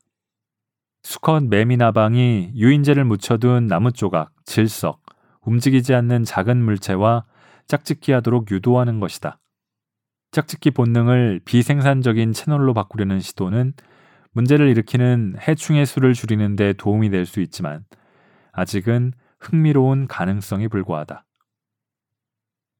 수컷 1.03 1.43
매미 1.43 1.77
나방이 1.77 2.51
유인제를 2.55 3.03
묻혀둔 3.03 3.67
나무 3.67 3.91
조각, 3.91 4.31
질석, 4.45 5.01
움직이지 5.41 5.93
않는 5.93 6.23
작은 6.23 6.57
물체와 6.63 7.25
짝짓기하도록 7.67 8.49
유도하는 8.51 8.99
것이다. 8.99 9.39
짝짓기 10.31 10.71
본능을 10.71 11.41
비생산적인 11.45 12.33
채널로 12.33 12.73
바꾸려는 12.73 13.19
시도는 13.19 13.73
문제를 14.31 14.69
일으키는 14.69 15.35
해충의 15.45 15.85
수를 15.85 16.13
줄이는 16.13 16.55
데 16.55 16.73
도움이 16.73 17.09
될 17.09 17.25
수 17.25 17.39
있지만 17.41 17.85
아직은 18.53 19.11
흥미로운 19.39 20.07
가능성이 20.07 20.67
불과하다. 20.69 21.25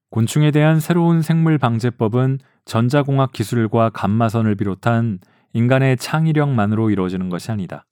곤충에 0.10 0.52
대한 0.52 0.80
새로운 0.80 1.22
생물 1.22 1.58
방제법은 1.58 2.40
전자공학 2.66 3.34
기술과 3.34 3.90
감마선을 3.90 4.56
비롯한 4.56 5.20
인간의 5.54 5.98
창의력만으로 5.98 6.90
이루어지는 6.90 7.30
것이 7.30 7.52
아니다. 7.52 7.86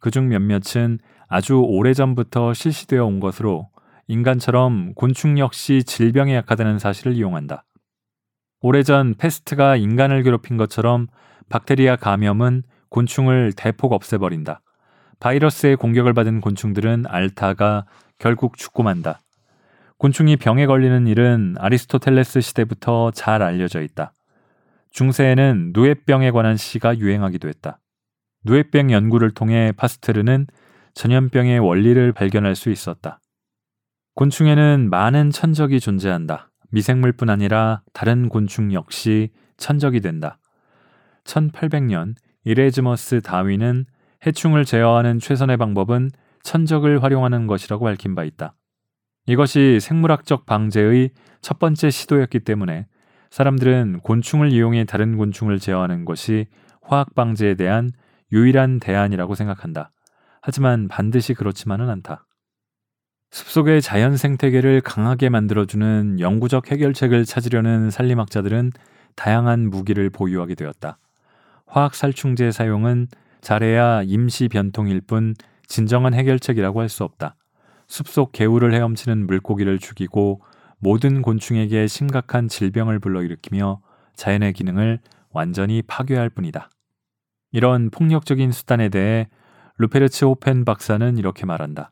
그중 0.00 0.28
몇몇은 0.28 0.98
아주 1.28 1.58
오래전부터 1.58 2.54
실시되어 2.54 3.04
온 3.04 3.20
것으로 3.20 3.68
인간처럼 4.06 4.94
곤충 4.94 5.38
역시 5.38 5.84
질병에 5.84 6.34
약하다는 6.34 6.78
사실을 6.78 7.14
이용한다. 7.14 7.64
오래전 8.60 9.14
페스트가 9.14 9.76
인간을 9.76 10.22
괴롭힌 10.22 10.56
것처럼 10.56 11.06
박테리아 11.48 11.96
감염은 11.96 12.62
곤충을 12.88 13.52
대폭 13.56 13.92
없애버린다. 13.92 14.62
바이러스의 15.20 15.76
공격을 15.76 16.14
받은 16.14 16.40
곤충들은 16.40 17.04
앓다가 17.06 17.86
결국 18.18 18.56
죽고 18.56 18.82
만다. 18.82 19.20
곤충이 19.98 20.36
병에 20.36 20.66
걸리는 20.66 21.06
일은 21.06 21.56
아리스토텔레스 21.58 22.40
시대부터 22.40 23.10
잘 23.10 23.42
알려져 23.42 23.82
있다. 23.82 24.12
중세에는 24.90 25.72
누에병에 25.74 26.30
관한 26.30 26.56
시가 26.56 26.98
유행하기도 26.98 27.48
했다. 27.48 27.78
누에병 28.48 28.90
연구를 28.90 29.30
통해 29.30 29.72
파스퇴르는 29.76 30.46
전염병의 30.94 31.58
원리를 31.58 32.12
발견할 32.12 32.56
수 32.56 32.70
있었다. 32.70 33.20
곤충에는 34.14 34.88
많은 34.88 35.30
천적이 35.30 35.80
존재한다. 35.80 36.50
미생물뿐 36.70 37.28
아니라 37.28 37.82
다른 37.92 38.30
곤충 38.30 38.72
역시 38.72 39.30
천적이 39.58 40.00
된다. 40.00 40.38
1800년 41.24 42.14
이레즈머스 42.44 43.20
다윈은 43.20 43.84
해충을 44.26 44.64
제어하는 44.64 45.18
최선의 45.18 45.58
방법은 45.58 46.10
천적을 46.42 47.02
활용하는 47.02 47.46
것이라고 47.46 47.84
밝힌 47.84 48.14
바 48.14 48.24
있다. 48.24 48.54
이것이 49.26 49.78
생물학적 49.78 50.46
방제의 50.46 51.10
첫 51.42 51.58
번째 51.58 51.90
시도였기 51.90 52.40
때문에 52.40 52.86
사람들은 53.30 54.00
곤충을 54.02 54.52
이용해 54.52 54.84
다른 54.84 55.18
곤충을 55.18 55.58
제어하는 55.58 56.06
것이 56.06 56.46
화학 56.80 57.14
방제에 57.14 57.54
대한 57.54 57.90
유일한 58.32 58.78
대안이라고 58.80 59.34
생각한다. 59.34 59.90
하지만 60.40 60.88
반드시 60.88 61.34
그렇지만은 61.34 61.88
않다. 61.90 62.26
숲속의 63.30 63.82
자연 63.82 64.16
생태계를 64.16 64.80
강하게 64.80 65.28
만들어주는 65.28 66.20
영구적 66.20 66.70
해결책을 66.70 67.24
찾으려는 67.24 67.90
산림학자들은 67.90 68.72
다양한 69.16 69.68
무기를 69.68 70.08
보유하게 70.10 70.54
되었다. 70.54 70.98
화학 71.66 71.94
살충제 71.94 72.50
사용은 72.50 73.08
잘해야 73.40 74.02
임시 74.02 74.48
변통일 74.48 75.02
뿐 75.02 75.34
진정한 75.66 76.14
해결책이라고 76.14 76.80
할 76.80 76.88
수 76.88 77.04
없다. 77.04 77.36
숲속 77.88 78.32
개울을 78.32 78.72
헤엄치는 78.74 79.26
물고기를 79.26 79.78
죽이고 79.78 80.42
모든 80.78 81.22
곤충에게 81.22 81.86
심각한 81.86 82.48
질병을 82.48 82.98
불러일으키며 82.98 83.80
자연의 84.14 84.52
기능을 84.54 85.00
완전히 85.30 85.82
파괴할 85.82 86.30
뿐이다. 86.30 86.70
이런 87.50 87.90
폭력적인 87.90 88.52
수단에 88.52 88.88
대해 88.88 89.28
루페르츠 89.78 90.24
호펜 90.24 90.64
박사는 90.64 91.16
이렇게 91.18 91.46
말한다. 91.46 91.88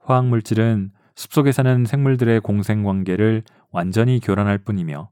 화학 0.00 0.26
물질은 0.26 0.90
숲속에 1.14 1.52
사는 1.52 1.84
생물들의 1.84 2.40
공생 2.40 2.82
관계를 2.82 3.42
완전히 3.70 4.20
교란할 4.20 4.58
뿐이며 4.58 5.10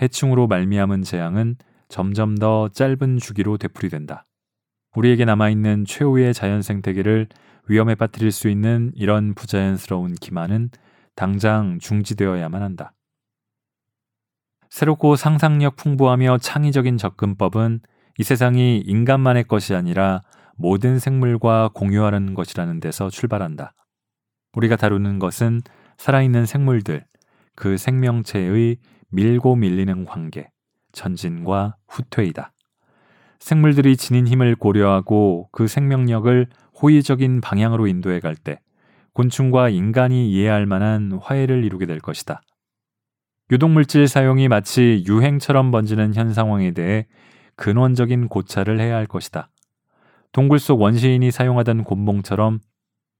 해충으로 0.00 0.46
말미암은 0.46 1.02
재앙은 1.02 1.56
점점 1.88 2.36
더 2.36 2.68
짧은 2.68 3.18
주기로 3.18 3.58
되풀이된다. 3.58 4.26
우리에게 4.94 5.24
남아있는 5.24 5.84
최후의 5.84 6.34
자연 6.34 6.62
생태계를 6.62 7.28
위험에 7.68 7.94
빠뜨릴 7.94 8.32
수 8.32 8.48
있는 8.48 8.92
이런 8.94 9.34
부자연스러운 9.34 10.14
기만은 10.14 10.70
당장 11.14 11.78
중지되어야만 11.78 12.62
한다. 12.62 12.92
새롭고 14.70 15.16
상상력 15.16 15.76
풍부하며 15.76 16.38
창의적인 16.38 16.96
접근법은 16.96 17.80
이 18.18 18.22
세상이 18.22 18.78
인간만의 18.86 19.44
것이 19.44 19.74
아니라 19.74 20.22
모든 20.56 20.98
생물과 20.98 21.70
공유하는 21.74 22.34
것이라는 22.34 22.80
데서 22.80 23.10
출발한다. 23.10 23.74
우리가 24.54 24.76
다루는 24.76 25.18
것은 25.18 25.62
살아있는 25.96 26.46
생물들, 26.46 27.04
그 27.54 27.76
생명체의 27.76 28.76
밀고 29.10 29.56
밀리는 29.56 30.04
관계, 30.04 30.50
전진과 30.92 31.76
후퇴이다. 31.88 32.52
생물들이 33.40 33.96
지닌 33.96 34.26
힘을 34.26 34.54
고려하고 34.56 35.48
그 35.52 35.66
생명력을 35.66 36.46
호의적인 36.80 37.40
방향으로 37.40 37.86
인도해 37.86 38.20
갈 38.20 38.36
때 38.36 38.60
곤충과 39.14 39.68
인간이 39.68 40.30
이해할 40.30 40.66
만한 40.66 41.18
화해를 41.20 41.64
이루게 41.64 41.86
될 41.86 42.00
것이다. 42.00 42.40
유독물질 43.50 44.08
사용이 44.08 44.48
마치 44.48 45.04
유행처럼 45.06 45.70
번지는 45.70 46.14
현 46.14 46.32
상황에 46.32 46.70
대해 46.70 47.06
근원적인 47.56 48.28
고찰을 48.28 48.80
해야 48.80 48.96
할 48.96 49.06
것이다. 49.06 49.48
동굴 50.32 50.58
속 50.58 50.80
원시인이 50.80 51.30
사용하던 51.30 51.84
곤봉처럼 51.84 52.60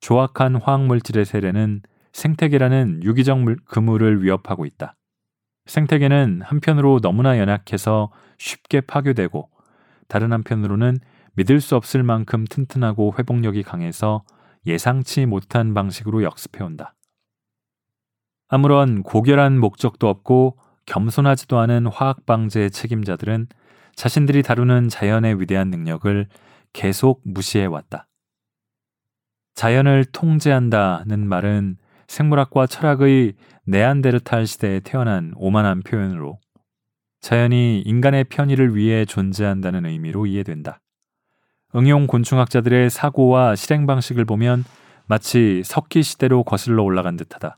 조악한 0.01 0.57
화학물질의 0.57 1.25
세례는 1.25 1.83
생태계라는 2.13 3.03
유기적 3.05 3.39
그물을 3.67 4.23
위협하고 4.23 4.67
있다. 4.67 4.97
생태계는 5.67 6.43
한편으로 6.43 7.01
너무나 7.01 7.39
연약해서 7.39 8.11
쉽게 8.39 8.81
파괴되고 8.81 9.49
다른 10.09 10.33
한편으로는 10.33 10.99
믿을 11.35 11.61
수 11.61 11.77
없을 11.77 12.03
만큼 12.03 12.45
튼튼하고 12.45 13.15
회복력이 13.19 13.63
강해서 13.63 14.25
예상치 14.67 15.27
못한 15.27 15.73
방식으로 15.75 16.23
역습해온다. 16.23 16.95
아무런 18.49 19.03
고결한 19.03 19.59
목적도 19.59 20.09
없고 20.09 20.59
겸손하지도 20.87 21.59
않은 21.59 21.87
화학 21.87 22.27
방제의 22.27 22.71
책임자들은 22.71 23.47
자신들이 23.95 24.43
다루는 24.43 24.89
자연의 24.89 25.41
위대한 25.41 25.71
능력을 25.71 26.27
계속 26.73 27.21
무시해 27.25 27.67
왔다. 27.67 28.07
자연을 29.55 30.07
통제한다는 30.07 31.29
말은 31.29 31.77
생물학과 32.07 32.67
철학의 32.67 33.35
네안데르탈 33.65 34.47
시대에 34.47 34.81
태어난 34.81 35.33
오만한 35.37 35.83
표현으로 35.83 36.39
자연이 37.21 37.81
인간의 37.81 38.25
편의를 38.25 38.75
위해 38.75 39.05
존재한다는 39.05 39.87
의미로 39.87 40.27
이해된다. 40.27 40.81
응용 41.75 42.07
곤충학자들의 42.07 42.91
사고와 42.91 43.55
실행 43.55 43.87
방식을 43.87 44.25
보면 44.25 44.65
마치 45.07 45.63
석기 45.65 46.03
시대로 46.03 46.43
거슬러 46.43 46.83
올라간 46.83 47.17
듯하다. 47.17 47.57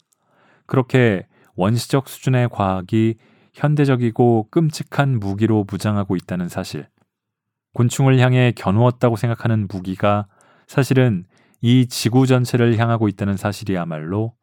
그렇게 0.66 1.26
원시적 1.56 2.08
수준의 2.08 2.48
과학이 2.50 3.16
현대적이고 3.54 4.48
끔찍한 4.50 5.20
무기로 5.20 5.64
무장하고 5.70 6.16
있다는 6.16 6.48
사실. 6.48 6.88
곤충을 7.72 8.18
향해 8.18 8.52
겨누었다고 8.54 9.16
생각하는 9.16 9.66
무기가 9.68 10.26
사실은 10.66 11.24
이 11.60 11.86
지구 11.86 12.26
전체를 12.26 12.78
향하고 12.78 13.08
있다는 13.08 13.36
사실이야말로 13.36 14.34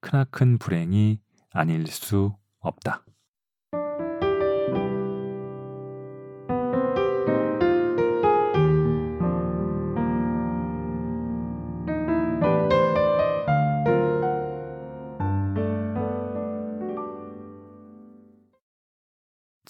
크나큰 0.00 0.58
불행이 0.58 1.18
아닐 1.52 1.86
수 1.86 2.34
없다. 2.60 3.04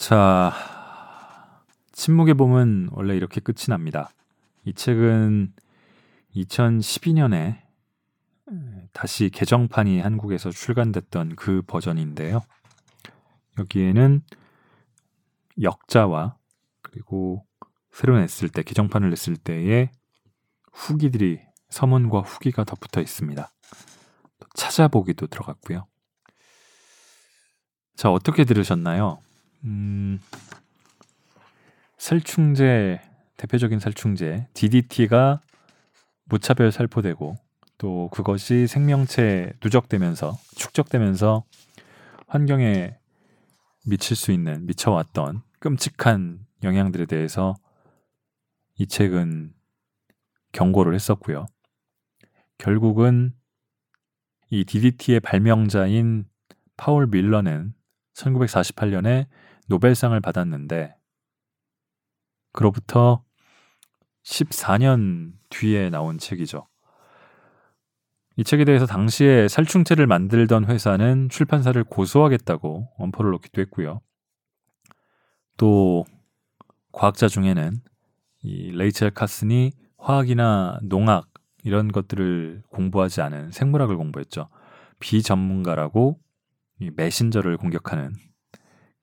자, 0.09 0.55
침묵의 1.93 2.33
봄은 2.33 2.89
원래 2.93 3.15
이렇게 3.15 3.43
끝이 3.43 3.67
납니다. 3.69 4.09
이 4.65 4.73
책은 4.73 5.53
2012년에 6.35 7.61
다시 8.95 9.29
개정판이 9.29 10.01
한국에서 10.01 10.49
출간됐던 10.49 11.37
그 11.37 11.61
버전인데요. 11.67 12.41
여기에는 13.59 14.23
역자와 15.61 16.39
그리고 16.81 17.45
새로 17.93 18.19
냈을 18.19 18.49
때 18.49 18.63
개정판을 18.63 19.11
냈을 19.11 19.37
때의 19.37 19.91
후기들이 20.73 21.43
서문과 21.69 22.21
후기가 22.21 22.65
덧붙어 22.65 23.03
있습니다. 23.03 23.51
찾아보기도 24.55 25.27
들어갔고요. 25.27 25.87
자 27.95 28.11
어떻게 28.11 28.45
들으셨나요? 28.47 29.21
음, 29.65 30.21
살충제 31.97 33.01
대표적인 33.37 33.79
살충제 33.79 34.49
DDT가 34.55 35.41
무차별 36.25 36.73
살포되고 36.73 37.37
또 37.79 38.09
그것이 38.13 38.67
생명체 38.67 39.53
누적되면서 39.63 40.37
축적되면서 40.57 41.45
환경에 42.27 42.97
미칠 43.87 44.17
수 44.17 44.33
있는 44.33 44.67
미쳐왔던 44.67 45.43
끔찍한 45.61 46.47
영향들에 46.63 47.07
대해서 47.07 47.55
이 48.77 48.87
책은 48.87 49.55
경고를 50.53 50.95
했었고요. 50.95 51.47
결국은 52.59 53.33
이 54.51 54.65
DDT의 54.65 55.21
발명자인 55.21 56.27
파울 56.77 57.07
밀러는 57.07 57.75
1948년에 58.15 59.27
노벨상을 59.69 60.19
받았는데 60.21 60.95
그로부터 62.53 63.25
14년 64.25 65.33
뒤에 65.51 65.91
나온 65.91 66.19
책이죠. 66.19 66.67
이 68.37 68.45
책에 68.45 68.65
대해서 68.65 68.87
당시에 68.87 69.49
살충체를 69.49 70.07
만들던 70.07 70.67
회사는 70.67 71.29
출판사를 71.29 71.83
고소하겠다고 71.85 72.89
원포를 72.99 73.33
놓기도 73.33 73.61
했고요. 73.63 74.01
또 75.57 76.05
과학자 76.93 77.27
중에는 77.27 77.83
이 78.43 78.71
레이첼 78.71 79.11
카슨이 79.11 79.73
화학이나 79.99 80.79
농학 80.83 81.29
이런 81.65 81.91
것들을 81.91 82.63
공부하지 82.71 83.21
않은 83.23 83.51
생물학을 83.51 83.97
공부했죠. 83.97 84.49
비전문가라고 85.01 86.21
이 86.81 86.91
메신저를 86.95 87.57
공격하는 87.57 88.13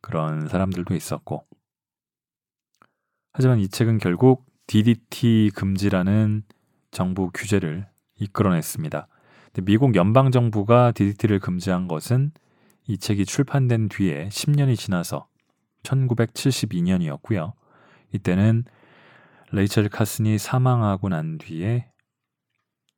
그런 0.06 0.48
사람들도 0.48 0.94
있었고. 0.94 1.48
하지만 3.34 3.60
이 3.60 3.68
책은 3.68 3.98
결국 3.98 4.46
DDT 4.68 5.50
금지라는 5.56 6.44
정부 6.92 7.32
규제를 7.34 7.88
이끌어냈습니다. 8.20 9.08
미국 9.64 9.96
연방 9.96 10.30
정부가 10.30 10.92
DDT를 10.92 11.40
금지한 11.40 11.88
것은 11.88 12.32
이 12.88 13.00
책이 13.00 13.26
출판된 13.26 13.90
뒤에 13.90 14.30
10년이 14.30 14.78
지나서 14.78 15.28
1972년이었고요. 15.82 17.54
이때는 18.14 18.64
레이첼 19.54 19.90
카슨이 19.90 20.38
사망하고 20.38 21.10
난 21.10 21.40
뒤에 21.40 21.90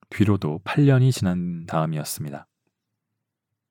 뒤로도 0.10 0.60
8년이 0.66 1.14
지난 1.14 1.66
다음이었습니다. 1.68 2.47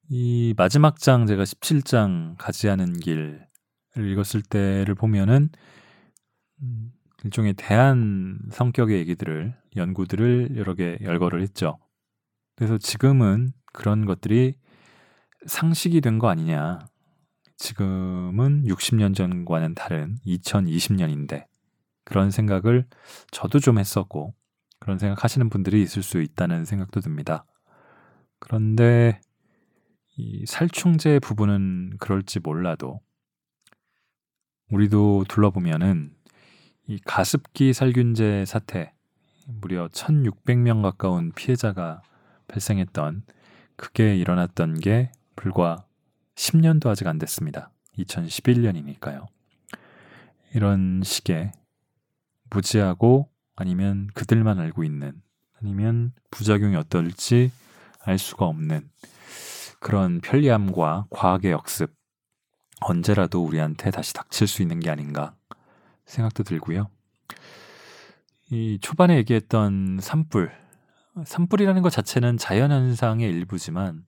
이 0.08 0.54
마지막 0.56 0.98
장 0.98 1.26
제가 1.26 1.42
17장 1.42 2.36
가지 2.38 2.68
않은 2.68 3.00
길을 3.00 3.46
읽었을 3.96 4.42
때를 4.42 4.94
보면은 4.94 5.48
음, 6.62 6.92
일종의 7.24 7.54
대안 7.54 8.38
성격의 8.52 8.98
얘기들을 9.00 9.54
연구들을 9.74 10.56
여러 10.56 10.74
개 10.74 10.98
열거를 11.00 11.42
했죠. 11.42 11.78
그래서 12.56 12.78
지금은 12.78 13.52
그런 13.72 14.06
것들이 14.06 14.54
상식이 15.46 16.00
된 16.00 16.18
거 16.18 16.28
아니냐. 16.28 16.78
지금은 17.58 18.64
60년 18.64 19.14
전과는 19.14 19.74
다른 19.74 20.18
2020년인데 20.26 21.46
그런 22.04 22.30
생각을 22.30 22.86
저도 23.32 23.58
좀 23.60 23.78
했었고 23.78 24.34
그런 24.78 24.98
생각 24.98 25.24
하시는 25.24 25.48
분들이 25.48 25.82
있을 25.82 26.02
수 26.02 26.20
있다는 26.20 26.64
생각도 26.64 27.00
듭니다. 27.00 27.46
그런데 28.38 29.20
이 30.16 30.46
살충제 30.46 31.18
부분은 31.18 31.98
그럴지 31.98 32.40
몰라도 32.40 33.00
우리도 34.70 35.26
둘러보면은 35.28 36.14
이 36.86 36.98
가습기 37.04 37.74
살균제 37.74 38.46
사태 38.46 38.94
무려 39.46 39.88
1600명 39.88 40.80
가까운 40.80 41.32
피해자가 41.32 42.00
발생했던 42.48 43.24
그게 43.76 44.16
일어났던 44.16 44.80
게 44.80 45.12
불과 45.36 45.84
10년도 46.34 46.86
아직 46.86 47.06
안 47.06 47.18
됐습니다. 47.18 47.70
2011년이니까요. 47.98 49.26
이런 50.54 51.02
식의 51.04 51.52
무지하고 52.48 53.28
아니면 53.54 54.08
그들만 54.14 54.58
알고 54.58 54.82
있는 54.82 55.20
아니면 55.60 56.12
부작용이 56.30 56.74
어떨지 56.76 57.52
알 58.00 58.18
수가 58.18 58.46
없는 58.46 58.88
그런 59.80 60.20
편리함과 60.20 61.06
과학의 61.10 61.52
역습 61.52 61.94
언제라도 62.80 63.44
우리한테 63.44 63.90
다시 63.90 64.12
닥칠 64.12 64.46
수 64.46 64.62
있는 64.62 64.80
게 64.80 64.90
아닌가 64.90 65.34
생각도 66.04 66.42
들고요. 66.42 66.90
이 68.50 68.78
초반에 68.80 69.16
얘기했던 69.16 69.98
산불, 70.00 70.52
산불이라는 71.24 71.82
것 71.82 71.90
자체는 71.90 72.36
자연 72.36 72.70
현상의 72.70 73.28
일부지만 73.30 74.04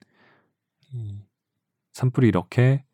산불이 1.93 2.27
이렇게 2.27 2.85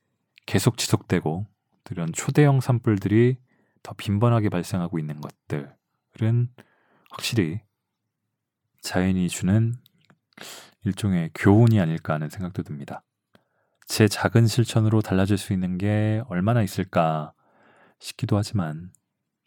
계속 0.45 0.77
지속되고 0.77 1.45
이런 1.91 2.11
초대형 2.13 2.61
산불들이 2.61 3.37
더 3.83 3.93
빈번하게 3.93 4.49
발생하고 4.49 4.97
있는 4.97 5.21
것들은 5.21 6.49
확실히 7.11 7.61
자연이 8.81 9.29
주는 9.29 9.75
일종의 10.85 11.31
교훈이 11.35 11.79
아닐까 11.79 12.13
하는 12.13 12.29
생각도 12.29 12.63
듭니다. 12.63 13.03
제 13.87 14.07
작은 14.07 14.47
실천으로 14.47 15.01
달라질 15.01 15.37
수 15.37 15.53
있는 15.53 15.77
게 15.77 16.23
얼마나 16.27 16.61
있을까 16.63 17.33
싶기도 17.99 18.37
하지만 18.37 18.91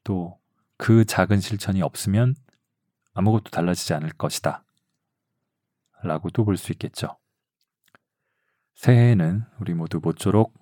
또 0.05 0.39
그 0.79 1.05
작은 1.05 1.41
실천이 1.41 1.83
없으면 1.83 2.37
아무것도 3.13 3.51
달라지지 3.51 3.95
않을 3.95 4.11
것이다. 4.11 4.65
라고도 6.05 6.45
볼수 6.45 6.71
있겠죠. 6.73 7.19
새해에는 8.77 9.45
우리 9.59 9.75
모두 9.75 9.99
모쪼록 10.01 10.55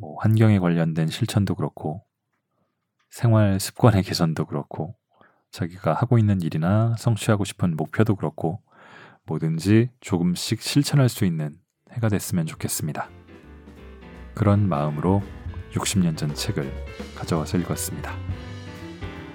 뭐 0.00 0.16
환경에 0.20 0.58
관련된 0.58 1.08
실천도 1.08 1.56
그렇고 1.56 2.02
생활 3.10 3.60
습관의 3.60 4.02
개선도 4.02 4.46
그렇고 4.46 4.96
자기가 5.50 5.92
하고 5.92 6.16
있는 6.16 6.40
일이나 6.40 6.94
성취하고 6.96 7.44
싶은 7.44 7.76
목표도 7.76 8.16
그렇고 8.16 8.62
뭐든지 9.30 9.90
조금씩 10.00 10.60
실천할 10.60 11.08
수 11.08 11.24
있는 11.24 11.54
해가 11.92 12.08
됐으면 12.08 12.46
좋겠습니다. 12.46 13.08
그런 14.34 14.68
마음으로 14.68 15.22
60년 15.72 16.16
전 16.16 16.34
책을 16.34 16.72
가져와서 17.14 17.58
읽었습니다. 17.58 18.12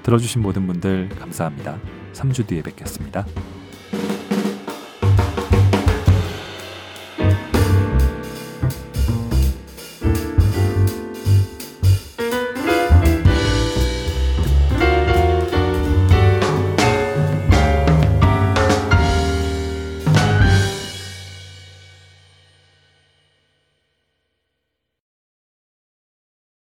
들어주신 0.04 0.42
모든 0.42 0.68
분들 0.68 1.10
감사합니다. 1.10 1.80
3주 2.14 2.46
뒤에 2.48 2.62
뵙겠습니다. 2.62 3.26